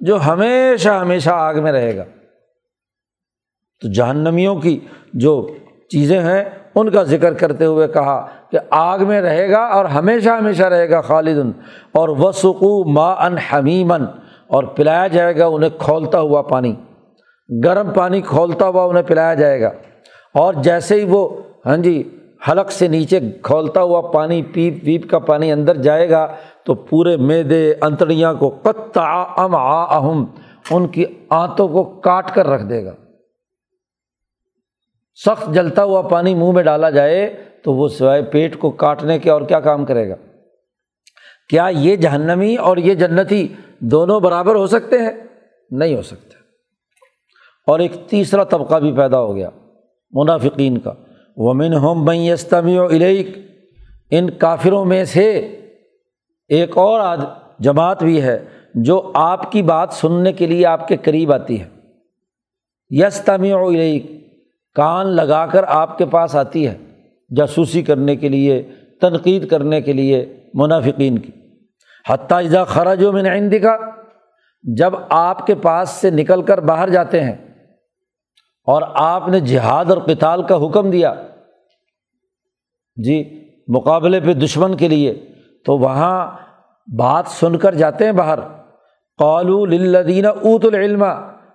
[0.00, 2.04] جو ہمیشہ ہمیشہ آگ میں رہے گا۔
[3.82, 4.80] تو جہنمیوں کی
[5.14, 5.46] جو
[5.90, 6.44] چیزیں ہیں،
[6.74, 10.90] ان کا ذکر کرتے ہوئے کہا کہ آگ میں رہے گا اور ہمیشہ ہمیشہ رہے
[10.90, 11.50] گا خالدن۔
[11.92, 14.04] اور وسقو ما ان حمیمن
[14.46, 16.74] اور پلایا جائے گا، انہیں کھولتا ہوا پانی۔
[17.64, 19.70] گرم پانی کھولتا ہوا انہیں پلایا جائے گا۔
[20.34, 22.18] اور جیسے ہی وہ ہاں جی
[22.48, 27.16] حلق سے نیچے کھولتا ہوا پانی، پیپ ویپ کا پانی اندر جائے گا، تو پورے
[27.16, 28.98] میدے، انتڑیاں کو قط
[29.36, 30.24] ام آہم
[30.70, 32.92] ان کی آنتوں کو کاٹ کر رکھ دے گا۔
[35.26, 39.30] سخت جلتا ہوا پانی منہ میں ڈالا جائے، تو وہ سوائے پیٹ کو کاٹنے کے
[39.30, 40.14] اور کیا کام کرے گا؟
[41.48, 45.12] کیا یہ جہنمی اور یہ جنتی دونوں برابر ہو سکتے ہیں؟
[45.70, 46.35] نہیں ہو سکتے۔
[47.66, 49.50] اور ایک تیسرا طبقہ بھی پیدا ہو گیا،
[50.10, 50.92] منافقین کا۔
[51.36, 53.38] ومن ہوم بین یستمی و علیق
[54.10, 55.30] ان کافروں میں سے
[56.48, 57.20] ایک اور آج
[57.58, 58.44] جماعت بھی ہے
[58.74, 61.68] جو آپ کی بات سننے کے لیے آپ کے قریب آتی ہے۔
[62.90, 64.06] یستمی و علیق
[64.74, 66.76] کان لگا کر آپ کے پاس آتی ہے،
[67.36, 68.62] جاسوسی کرنے کے لیے،
[69.00, 71.32] تنقید کرنے کے لیے منافقین کی۔
[72.08, 73.76] حتیٰ اجزا خراج و میں نے دکھا
[74.62, 77.45] جب آپ کے پاس سے نکل کر باہر جاتے ہیں
[78.66, 81.14] اور آپ نے جہاد اور کتال کا حکم دیا
[83.04, 85.28] جی مقابلے پہ دشمن کے لیے،
[85.66, 86.36] تو وہاں
[86.98, 88.38] بات سن کر جاتے ہیں باہر۔
[89.18, 91.04] قالو للدین اوت العلم۔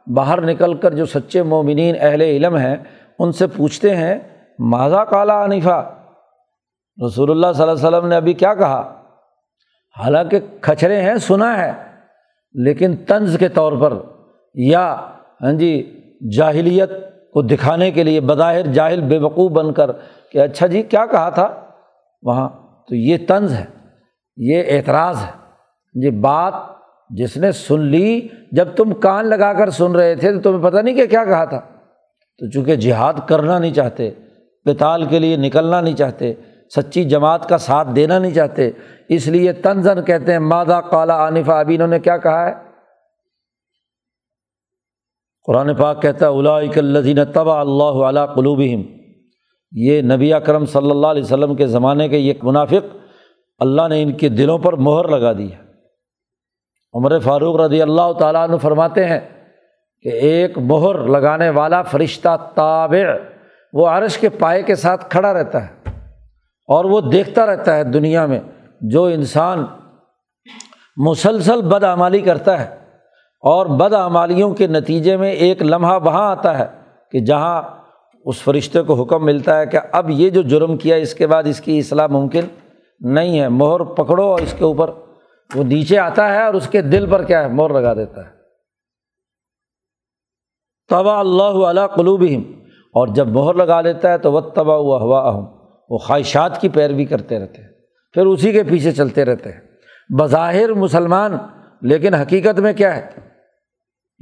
[0.07, 2.77] باہر نکل کر جو سچے مومنین اہل علم ہیں،
[3.19, 4.19] ان سے پوچھتے ہیں
[4.59, 5.81] ماضا کالا عنیفا
[7.07, 9.01] رسول اللہ صلی اللہ علیہ وسلم نے ابھی کیا کہا؟
[9.99, 11.71] حالانکہ کھچرے ہیں، سنا ہے،
[12.53, 13.93] لیکن طنز کے طور پر،
[14.53, 14.95] یا
[15.41, 16.89] ہاں جی جاہلیت
[17.33, 19.91] کو دکھانے کے لیے بظاہر جاہل بے وقوع بن کر
[20.31, 21.61] کہ اچھا جی کیا کہا تھا؟
[22.23, 22.49] وہاں
[22.89, 23.65] تو یہ طنز ہے،
[24.37, 25.31] یہ اعتراض ہے۔
[25.93, 26.53] یہ بات
[27.09, 30.77] جس نے سن لی، جب تم کان لگا کر سن رہے تھے تو تمہیں پتہ
[30.77, 31.59] نہیں کہ کیا کہا تھا۔
[32.39, 34.09] تو چونکہ جہاد کرنا نہیں چاہتے،
[34.65, 36.33] پتال کے لیے نکلنا نہیں چاہتے،
[36.75, 38.71] سچی جماعت کا ساتھ دینا نہیں چاہتے،
[39.09, 42.70] اس لیے تنزن کہتے ہیں مادہ کالا عنفا ابھی انہوں نے کیا کہا ہے؟
[45.47, 48.81] قرآن پاک کہتا ہے الاک الدین طبع اللہ علیہ قلوبہم.
[49.71, 52.97] یہ نبی اکرم صلی اللہ علیہ وسلم کے زمانے کے یہ منافق
[53.59, 55.57] اللہ نے ان کے دلوں پر مہر لگا دی ہے۔
[56.93, 59.19] عمر فاروق رضی اللہ تعالیٰ عنہ فرماتے ہیں
[60.01, 63.03] کہ ایک مہر لگانے والا فرشتہ تابع،
[63.73, 65.91] وہ عرش کے پائے کے ساتھ کھڑا رہتا ہے
[66.67, 68.39] اور وہ دیکھتا رہتا ہے دنیا میں،
[68.81, 69.65] جو انسان
[70.97, 72.80] مسلسل بدعمالی کرتا ہے۔
[73.41, 76.65] اور بدعمالیوں کے نتیجے میں ایک لمحہ وہاں آتا ہے
[77.11, 77.61] کہ جہاں
[78.25, 81.43] اس فرشتے کو حکم ملتا ہے کہ اب یہ جو جرم کیا اس کے بعد
[81.45, 82.41] اس کی اصلاح ممکن
[82.99, 84.89] نہیں ہے، مہر پکڑو اور اس کے اوپر
[85.55, 88.29] وہ نیچے آتا ہے اور اس کے دل پر کیا ہے، مہر لگا دیتا ہے۔
[90.89, 92.21] تبا اللہ علیہ قلوب
[92.93, 95.45] اور جب مہر لگا لیتا ہے تو وہ تبا ہوا ہوا اہم
[95.89, 97.69] وہ خواہشات کی پیروی کرتے رہتے ہیں۔
[98.13, 99.59] پھر اسی کے پیچھے چلتے رہتے ہیں۔
[100.19, 101.37] بظاہر مسلمان،
[101.81, 103.30] لیکن حقیقت میں کیا ہے؟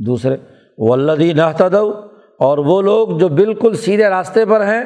[0.06, 0.38] دوسرے
[0.78, 1.76] ولدی نحتد
[2.40, 4.84] اور وہ لوگ جو بالکل سیدھے راستے پر ہیں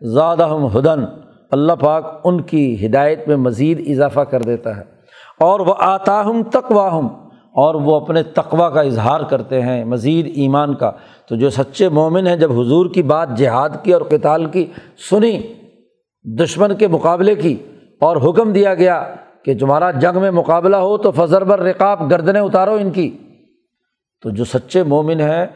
[0.00, 1.04] زیادہ ہم ہدن
[1.50, 4.82] اللہ پاک ان کی ہدایت میں مزید اضافہ کر دیتا ہے۔
[5.40, 7.06] اور وہ آتا ہم تقواہم
[7.52, 10.90] اور وہ اپنے تقوا کا اظہار کرتے ہیں، مزید ایمان کا۔
[11.28, 14.66] تو جو سچے مومن ہیں، جب حضور کی بات جہاد کی اور کتال کی
[15.10, 15.40] سنی،
[16.24, 17.56] دشمن کے مقابلے کی،
[18.00, 19.04] اور حکم دیا گیا
[19.44, 23.18] کہ تمہارا جنگ میں مقابلہ ہو، تو فضر بر رقاب گردنیں اتارو ان کی۔
[24.22, 25.46] تو جو سچے مومن ہیں،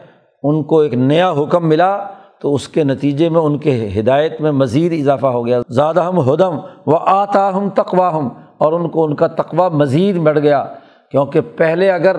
[0.43, 1.97] ان کو ایک نیا حکم ملا،
[2.39, 6.33] تو اس کے نتیجے میں ان کے ہدایت میں مزید اضافہ ہو گیا۔ زیادہ ہم
[6.33, 10.65] ہدم و آتا ہم تقوا ہم اور ان کو ان کا تقوا مزید بڑھ گیا۔
[11.11, 12.15] کیونکہ پہلے اگر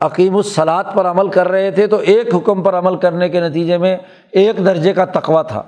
[0.00, 3.78] عقیم الصلاط پر عمل کر رہے تھے، تو ایک حکم پر عمل کرنے کے نتیجے
[3.78, 3.96] میں
[4.32, 5.62] ایک درجے کا تقوا تھا،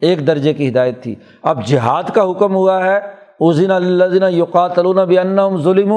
[0.00, 2.98] ایک درجے کی ہدایت تھی۔ اب جہاد کا حکم ہوا ہے
[3.40, 5.92] عظین اللہ یقاتل بن ظلم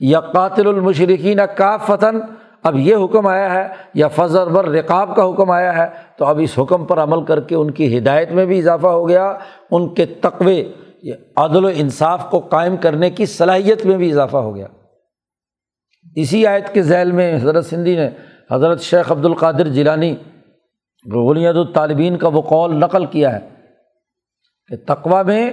[0.00, 2.20] یا قاتل المشرقین کا فتن
[2.62, 5.86] اب یہ حکم آیا ہے یا فضر بر رقاب کا حکم آیا ہے،
[6.16, 9.08] تو اب اس حکم پر عمل کر کے ان کی ہدایت میں بھی اضافہ ہو
[9.08, 9.38] گیا،
[9.70, 10.72] ان کے تقوے
[11.36, 14.66] عدل و انصاف کو قائم کرنے کی صلاحیت میں بھی اضافہ ہو گیا۔
[16.16, 18.08] اسی آیت کے ذیل میں حضرت سندھی نے
[18.50, 20.16] حضرت شیخ عبد القادر جیلانی
[21.14, 23.40] غلیت الطالبین کا وہ قول نقل کیا ہے
[24.68, 25.50] کہ تقوا میں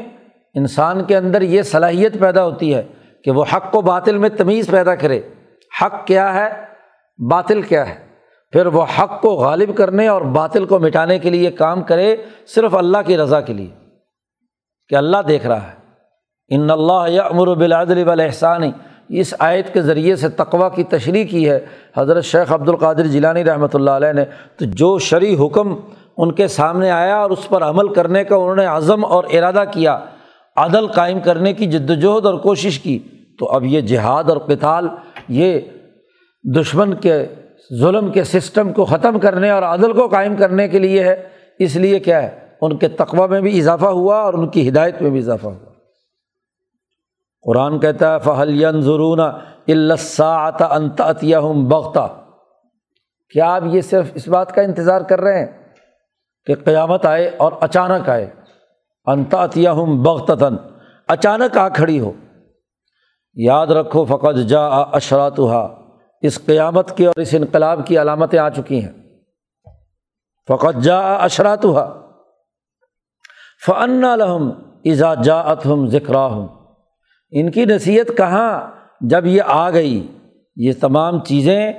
[0.53, 2.83] انسان کے اندر یہ صلاحیت پیدا ہوتی ہے
[3.23, 5.21] کہ وہ حق و باطل میں تمیز پیدا کرے۔
[5.85, 6.68] حق کیا ہے؟
[7.31, 7.95] باطل کیا ہے؟
[8.51, 12.15] پھر وہ حق کو غالب کرنے اور باطل کو مٹانے کے لیے کام کرے
[12.47, 13.67] صرف اللہ کی رضا کے لیے
[14.89, 15.73] کہ اللہ دیکھ رہا ہے۔
[16.49, 18.71] ان اللہ یا امر بلادل احسانی
[19.09, 21.65] اس آیت کے ذریعے سے تقوا کی تشریح کی ہے۔
[21.97, 24.25] حضرت شیخ عبد القادر جیلانی رحمۃ اللہ علیہ نے
[24.57, 25.75] تو جو شرعی حکم
[26.17, 29.63] ان کے سامنے آیا اور اس پر عمل کرنے کا انہوں نے عزم اور ارادہ
[29.71, 29.99] کیا،
[30.55, 32.99] عدل قائم کرنے کی جد وجہد اور کوشش کی،
[33.39, 34.87] تو اب یہ جہاد اور کتال
[35.27, 35.59] یہ
[36.43, 37.25] دشمن کے
[37.79, 41.29] ظلم کے سسٹم کو ختم کرنے اور عدل کو قائم کرنے کے لیے ہے۔
[41.59, 45.01] اس لیے کیا ہے؟ ان کے تقوی میں بھی اضافہ ہوا اور ان کی ہدایت
[45.01, 45.69] میں بھی اضافہ ہوا۔
[47.41, 51.37] قرآن کہتا ہے فہل ضرون الساط انتعطیہ
[51.69, 52.07] بغتا
[53.33, 55.47] کیا آپ یہ صرف اس بات کا انتظار کر رہے ہیں
[56.45, 58.29] کہ قیامت آئے اور اچانک آئے؟
[59.05, 59.69] انتعطیہ
[60.03, 60.55] بغتاً
[61.07, 62.11] اچانک آ کھڑی ہو۔
[63.35, 65.39] یاد رکھو فقط جا اشرات
[66.21, 68.91] اس قیامت کی اور اس انقلاب کی علامتیں آ چکی ہیں۔
[70.47, 71.65] فقط جا اشرات
[73.65, 74.49] فن الحم
[74.83, 76.15] ایزا جا اتہم ذکر
[77.31, 80.07] ان کی نصیحت کہاں جب یہ آ گئی؟
[80.55, 81.73] یہ تمام چیزیں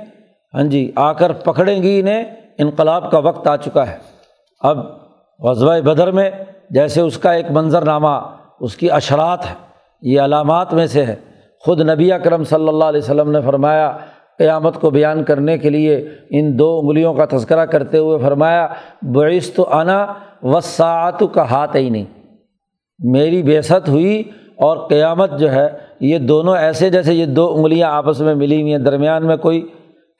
[0.53, 2.23] ہاں جی آ کر پکڑیں گی انہیں۔
[2.59, 3.97] انقلاب کا وقت آ چکا ہے۔
[4.61, 4.77] اب
[5.39, 6.31] غزوہ بدر میں
[6.69, 9.55] جیسے اس کا ایک منظر نامہ اس کی اشرات ہے
[10.01, 11.15] یہ علامات میں سے ہے
[11.59, 13.97] خود نبی اکرم صلی اللہ علیہ وسلم نے فرمایا
[14.41, 18.67] قیامت کو بیان کرنے کے لیے ان دو انگلیوں کا تذکرہ کرتے ہوئے فرمایا
[19.01, 20.13] بعث تو آنا
[20.43, 22.05] وساعت کا ہاتھ ہی نہیں
[22.99, 24.23] میری بےست ہوئی
[24.57, 25.67] اور قیامت جو ہے،
[25.99, 29.67] یہ دونوں ایسے جیسے یہ دو انگلیاں آپس میں ملی ہوئی ہیں، درمیان میں کوئی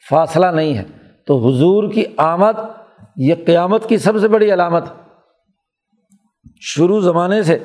[0.09, 0.83] فاصلہ نہیں ہے۔
[1.27, 2.59] تو حضور کی آمد
[3.17, 4.83] یہ قیامت کی سب سے بڑی علامت۔
[6.61, 7.57] شروع زمانے سے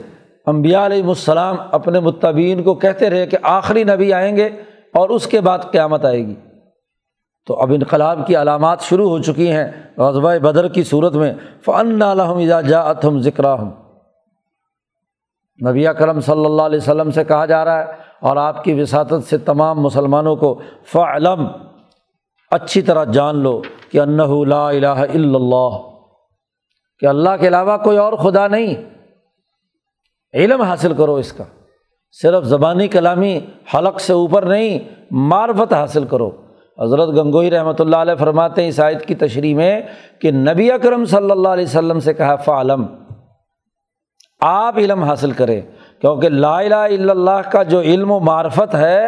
[0.47, 4.47] امبیا علیہ السلام اپنے متبین کو کہتے رہے کہ آخری نبی آئیں گے
[4.95, 6.35] اور اس کے بعد قیامت آئے گی۔
[7.47, 9.65] تو اب انقلاب کی علامات شروع ہو چکی ہیں
[9.97, 11.35] غزبۂ بدر کی صورت میں۔
[11.65, 13.71] فن عالم جا اتم ذکر ہوں
[15.69, 17.85] نبی کرم صلی اللہ علیہ وسلم سے کہا جا رہا ہے
[18.21, 20.61] اور آپ کی وساطت سے تمام مسلمانوں کو
[20.93, 21.47] فعلم
[22.51, 25.69] اچھی طرح جان لو کہ انّ لا الہ الا اللہ۔
[26.99, 28.75] کہ اللہ کے علاوہ کوئی اور خدا نہیں۔
[30.35, 31.45] علم حاصل کرو اس کا۔
[32.13, 33.41] صرف زبانی کلامی
[33.75, 34.79] حلق سے اوپر نہیں،
[35.11, 36.31] معرفت حاصل کرو۔
[36.79, 39.81] حضرت گنگوئی رحمۃ اللہ علیہ فرماتے ہیں عیسائیت کی تشریح میں
[40.21, 42.85] کہ نبی اکرم صلی اللہ علیہ وسلم سے کہا، فعلم،
[44.41, 45.61] آپ علم حاصل کریں،
[46.01, 49.07] کیونکہ لا الہ الا اللہ کا جو علم و معرفت ہے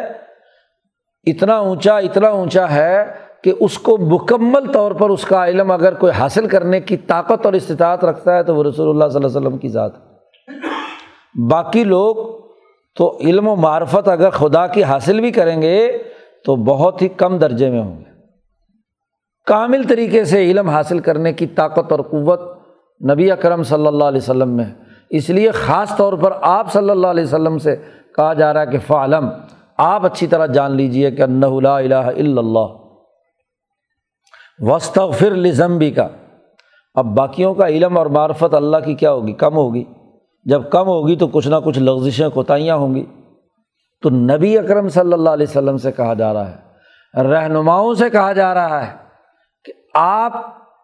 [1.27, 3.05] اتنا اونچا اتنا اونچا ہے
[3.43, 7.47] کہ اس کو مکمل طور پر اس کا علم اگر کوئی حاصل کرنے کی طاقت
[7.47, 9.93] اور استطاعت رکھتا ہے تو وہ رسول اللہ صلی اللہ علیہ وسلم کی ذات
[11.49, 12.17] باقی لوگ
[12.97, 15.77] تو علم و معرفت اگر خدا کی حاصل بھی کریں گے
[16.49, 18.05] تو بہت ہی کم درجے میں ہوں گے۔
[19.47, 22.41] کامل طریقے سے علم حاصل کرنے کی طاقت اور قوت
[23.11, 24.65] نبی اکرم صلی اللہ علیہ وسلم میں
[25.11, 27.77] اس لیے خاص طور پر آپ صلی اللہ علیہ وسلم سے
[28.17, 29.29] کہا جا رہا ہے کہ فعلم،
[29.77, 32.67] آپ اچھی طرح جان لیجیے کہ الہ الا اللہ۔
[34.59, 36.09] وسطر لزمبی کا
[36.95, 39.85] اب باقیوں کا علم اور معرفت اللہ کی کیا ہوگی؟ کم ہوگی۔
[40.45, 43.05] جب کم ہوگی تو کچھ نہ کچھ لغزشیں، کوتاہیاں ہوں گی۔
[44.03, 48.33] تو نبی اکرم صلی اللہ علیہ وسلم سے کہا جا رہا ہے، رہنماؤں سے کہا
[48.33, 48.91] جا رہا ہے
[49.65, 50.37] کہ آپ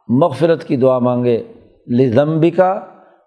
[0.08, 1.42] مغفرت کی دعا مانگے
[1.98, 2.74] لزمبی کا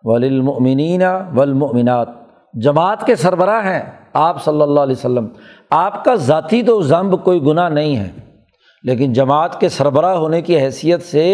[0.03, 1.03] وللمؤمنین
[1.35, 2.07] والمؤمنات
[2.53, 3.81] جماعت کے سربراہ ہیں
[4.15, 5.27] آپ صلی اللہ علیہ وسلم۔
[5.71, 8.09] آپ کا ذاتی تو ضمب کوئی گناہ نہیں ہے،
[8.83, 11.25] لیکن جماعت کے سربراہ ہونے کی حیثیت سے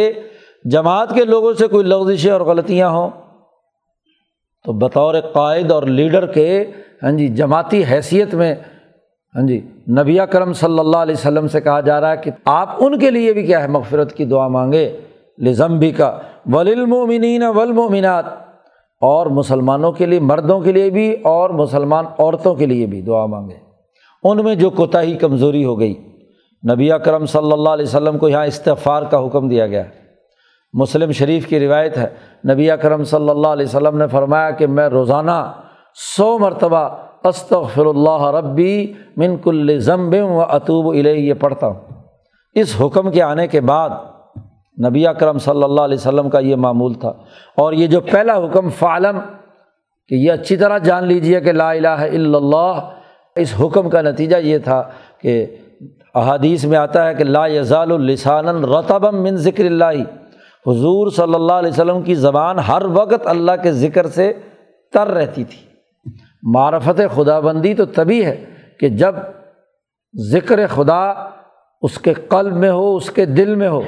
[0.66, 3.10] جماعت کے لوگوں سے کوئی لغزشیں اور غلطیاں ہوں،
[4.66, 6.64] تو بطور قائد اور لیڈر کے
[7.04, 8.54] ہاں جی جماعتی حیثیت میں
[9.36, 9.60] ہاں جی
[10.00, 13.10] نبی کرم صلی اللہ علیہ وسلم سے کہا جا رہا ہے کہ آپ ان کے
[13.12, 14.86] لیے بھی کیا ہے مغفرت کی دعا مانگے
[15.40, 16.10] لزمبی کا
[16.54, 18.26] وللمؤمنین والمؤمنات،
[19.02, 23.26] اور مسلمانوں کے لیے، مردوں کے لیے بھی، اور مسلمان عورتوں کے لیے بھی دعا
[23.26, 23.56] مانگے۔
[24.24, 25.94] ان میں جو کوتاہی کمزوری ہو گئی،
[26.64, 30.02] نبی اکرم صلی اللہ علیہ وسلم کو یہاں استفار کا حکم دیا گیا۔ ہے
[30.74, 32.08] مسلم شریف کی روایت ہے،
[32.46, 35.42] نبی اکرم صلی اللہ علیہ وسلم نے فرمایا کہ میں روزانہ
[35.96, 36.90] سو مرتبہ
[37.24, 41.80] استغفر اللہ ربی من کل ضمب و اطوب علیہ یہ پڑھتا ہوں۔
[42.56, 43.90] اس حکم کے آنے کے بعد
[44.86, 47.10] نبی اکرم صلی اللہ علیہ وسلم کا یہ معمول تھا۔
[47.58, 49.20] اور یہ جو پہلا حکم فعلم،
[50.08, 52.90] کہ یہ اچھی طرح جان لیجیے کہ لا الہ الا اللہ،
[53.36, 54.84] اس حکم کا نتیجہ یہ تھا
[55.22, 55.46] کہ
[56.16, 59.94] احادیث میں آتا ہے کہ لا یزال السان رتبم من ذکر اللہ۔
[60.68, 64.34] حضور صلی اللہ علیہ وسلم کی زبان ہر وقت اللہ کے ذکر سے
[64.94, 65.73] تر رہتی تھی۔
[66.44, 68.46] معرفت خدا بندی تو تبھی ہے
[68.80, 69.16] کہ جب
[70.32, 71.12] ذکر خدا
[71.82, 73.82] اس کے قلب میں ہو، اس کے دل میں ہو۔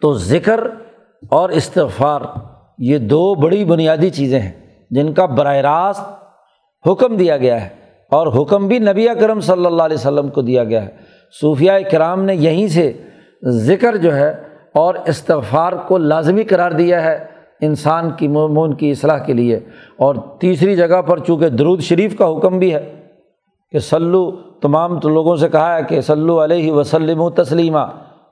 [0.00, 0.60] تو ذکر
[1.30, 2.20] اور استغفار
[2.78, 6.04] یہ دو بڑی بنیادی چیزیں ہیں جن کا براہ راست
[6.88, 7.68] حکم دیا گیا ہے
[8.10, 10.96] اور حکم بھی نبی اکرم صلی اللہ علیہ وسلم کو دیا گیا ہے۔
[11.40, 12.92] صوفیہ کرام نے یہیں سے
[13.44, 14.30] ذکر جو ہے
[14.74, 19.56] اور استغفار کو لازمی قرار دیا ہے۔ انسان کی مون کی اصلاح کے لیے۔
[19.96, 22.94] اور تیسری جگہ پر چونکہ درود شریف کا حکم بھی ہے
[23.72, 27.86] کہ سلو تمام تو لوگوں سے کہا ہے کہ سلو علیہ وسلم و تسلیمہ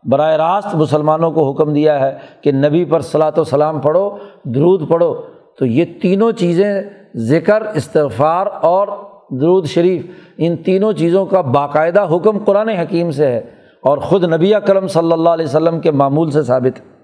[0.04, 4.10] براہ راست مسلمانوں کو حکم دیا ہے کہ نبی پر صلاۃ و سلام پڑھو،
[4.44, 5.14] درود پڑھو۔
[5.58, 6.82] تو یہ تینوں چیزیں
[7.16, 8.88] ذکر، استغفار اور
[9.30, 10.06] درود شریف،
[10.38, 13.38] ان تینوں چیزوں کا باقاعدہ حکم قرآن حکیم سے ہے
[13.82, 16.95] اور خود نبی کرم صلی اللہ علیہ وسلم کے معمول سے ثابت ہے۔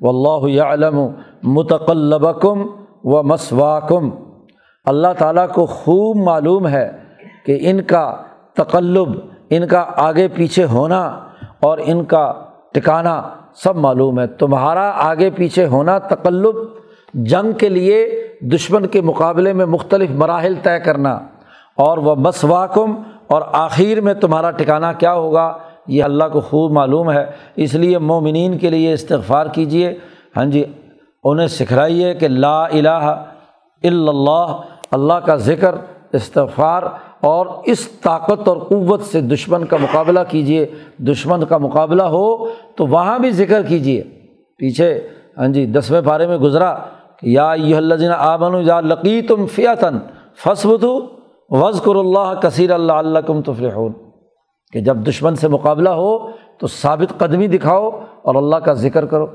[0.00, 1.08] و اللہ علم
[1.42, 2.66] متقلبکم
[3.04, 4.10] و مسواکم
[4.84, 6.90] اللہ تعالیٰ کو خوب معلوم ہے
[7.46, 8.16] کہ ان کا
[8.54, 9.08] تقلب،
[9.50, 11.20] ان کا آگے پیچھے ہونا
[11.60, 12.32] اور ان کا
[12.72, 13.22] ٹکانا
[13.54, 16.54] سب معلوم ہے۔ تمہارا آگے پیچھے ہونا تقلب،
[17.14, 21.20] جنگ کے لیے، دشمن کے مقابلے میں مختلف مراحل طے کرنا۔
[21.76, 27.10] اور وہ مسواکم اور آخر میں تمہارا ٹکانا کیا ہوگا؟ یہ اللہ کو خوب معلوم
[27.10, 27.24] ہے،
[27.56, 29.94] اس لیے مومنین کے لیے استغفار کیجیے
[30.36, 30.64] ہاں جی
[31.24, 33.14] انہیں سکھلائیے کہ لا الہ
[33.82, 34.60] الا اللہ
[34.90, 35.74] اللہ کا ذکر،
[36.12, 36.82] استغفار
[37.20, 40.66] اور اس طاقت اور قوت سے دشمن کا مقابلہ کیجیے
[41.08, 42.26] دشمن کا مقابلہ ہو
[42.76, 44.02] تو وہاں بھی ذکر کیجیے
[44.60, 44.92] پیچھے
[45.38, 46.74] ہاں جی دسویں پارے میں گزرا
[47.20, 49.98] کہ یا یہ اللہ آبن یا لقی تم فیاتن
[50.44, 50.84] فصبت
[51.50, 53.92] وز کر اللہ کثیر اللہ اللہ کم تفرحون
[54.74, 57.90] کہ جب دشمن سے مقابلہ ہو تو ثابت قدمی دکھاؤ
[58.22, 59.26] اور اللہ کا ذکر کرو۔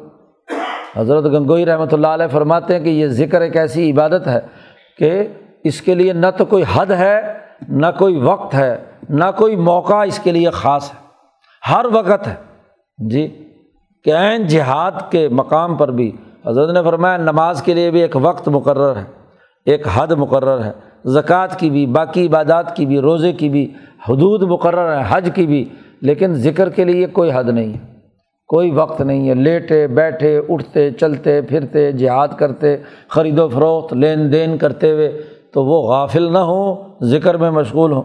[0.95, 4.39] حضرت گنگوئی رحمۃ اللہ علیہ فرماتے ہیں کہ یہ ذکر ایک ایسی عبادت ہے
[4.97, 5.27] کہ
[5.63, 7.33] اس کے لیے نہ تو کوئی حد ہے،
[7.69, 8.77] نہ کوئی وقت ہے،
[9.09, 10.95] نہ کوئی موقع اس کے لیے خاص ہے۔
[11.73, 12.35] ہر وقت ہے۔
[12.97, 13.53] جی
[14.03, 16.17] کہ عین جہاد کے مقام پر بھی
[16.47, 19.03] حضرت نے فرمایا نماز کے لیے بھی ایک وقت مقرر ہے،
[19.65, 20.71] ایک حد مقرر ہے۔
[21.05, 23.73] زکوٰۃ کی بھی، باقی عبادات کی بھی، روزے کی بھی،
[24.09, 25.65] حدود مقرر ہے حج کی بھی،
[26.01, 27.99] لیکن ذکر کے لیے کوئی حد نہیں ہے۔
[28.47, 32.77] کوئی وقت نہیں ہے۔ لیٹے، بیٹھے، اٹھتے، چلتے، پھرتے، جہاد کرتے،
[33.09, 35.21] خرید و فروخت، لین دین کرتے ہوئے
[35.53, 38.01] تو وہ غافل نہ ہوں، ذکر میں مشغول ہوں۔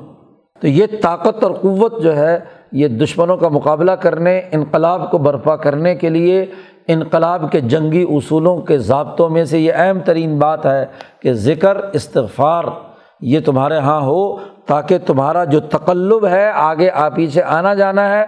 [0.61, 2.39] تو یہ طاقت اور قوت جو ہے،
[2.73, 6.47] یہ دشمنوں کا مقابلہ کرنے، انقلاب کو برپا کرنے کے لیے
[6.89, 10.87] انقلاب کے جنگی اصولوں کے ضابطوں میں سے یہ اہم ترین بات ہے
[11.23, 12.65] کہ ذکر، استغفار،
[13.21, 18.25] یہ تمہارے یہاں ہو تاکہ تمہارا جو تقلب ہے آگے آ پیچھے آنا جانا ہے۔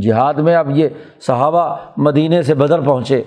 [0.00, 0.88] جہاد میں اب یہ
[1.26, 3.22] صحابہ مدینے سے بدر پہنچے۔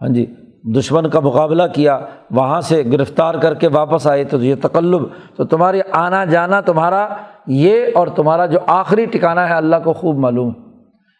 [0.00, 0.34] ہاں جی
[0.78, 1.98] دشمن کا مقابلہ کیا،
[2.30, 5.02] وہاں سے گرفتار کر کے واپس آئے تو یہ تقلب۔
[5.36, 7.08] تو تمہاری آنا جانا، تمہارا
[7.46, 10.64] یہ اور تمہارا جو آخری ٹکانا ہے، اللہ کو خوب معلوم۔ ہے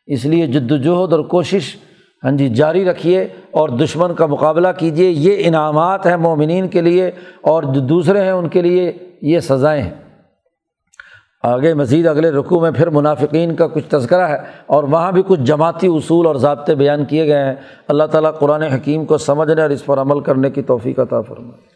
[0.07, 1.77] اس لیے جد وجہد اور کوشش
[2.25, 7.11] ہاں جی جاری رکھیے اور دشمن کا مقابلہ کیجیے۔ یہ انعامات ہیں مومنین کے لیے
[7.41, 9.95] اور جو دوسرے ہیں ان کے لیے یہ سزائیں ہیں۔
[11.43, 15.41] آگے مزید اگلے رقوع میں پھر منافقین کا کچھ تذکرہ ہے اور وہاں بھی کچھ
[15.41, 17.55] جماعتی اصول اور ضابطے بیان کیے گئے ہیں۔
[17.89, 21.75] اللہ تعالیٰ قرآن حکیم کو سمجھنے اور اس پر عمل کرنے کی توفیق عطا فرمائے۔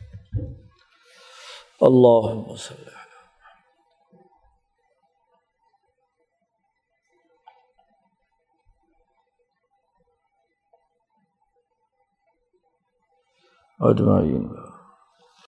[1.80, 2.42] اللہ
[13.80, 14.50] اجمعین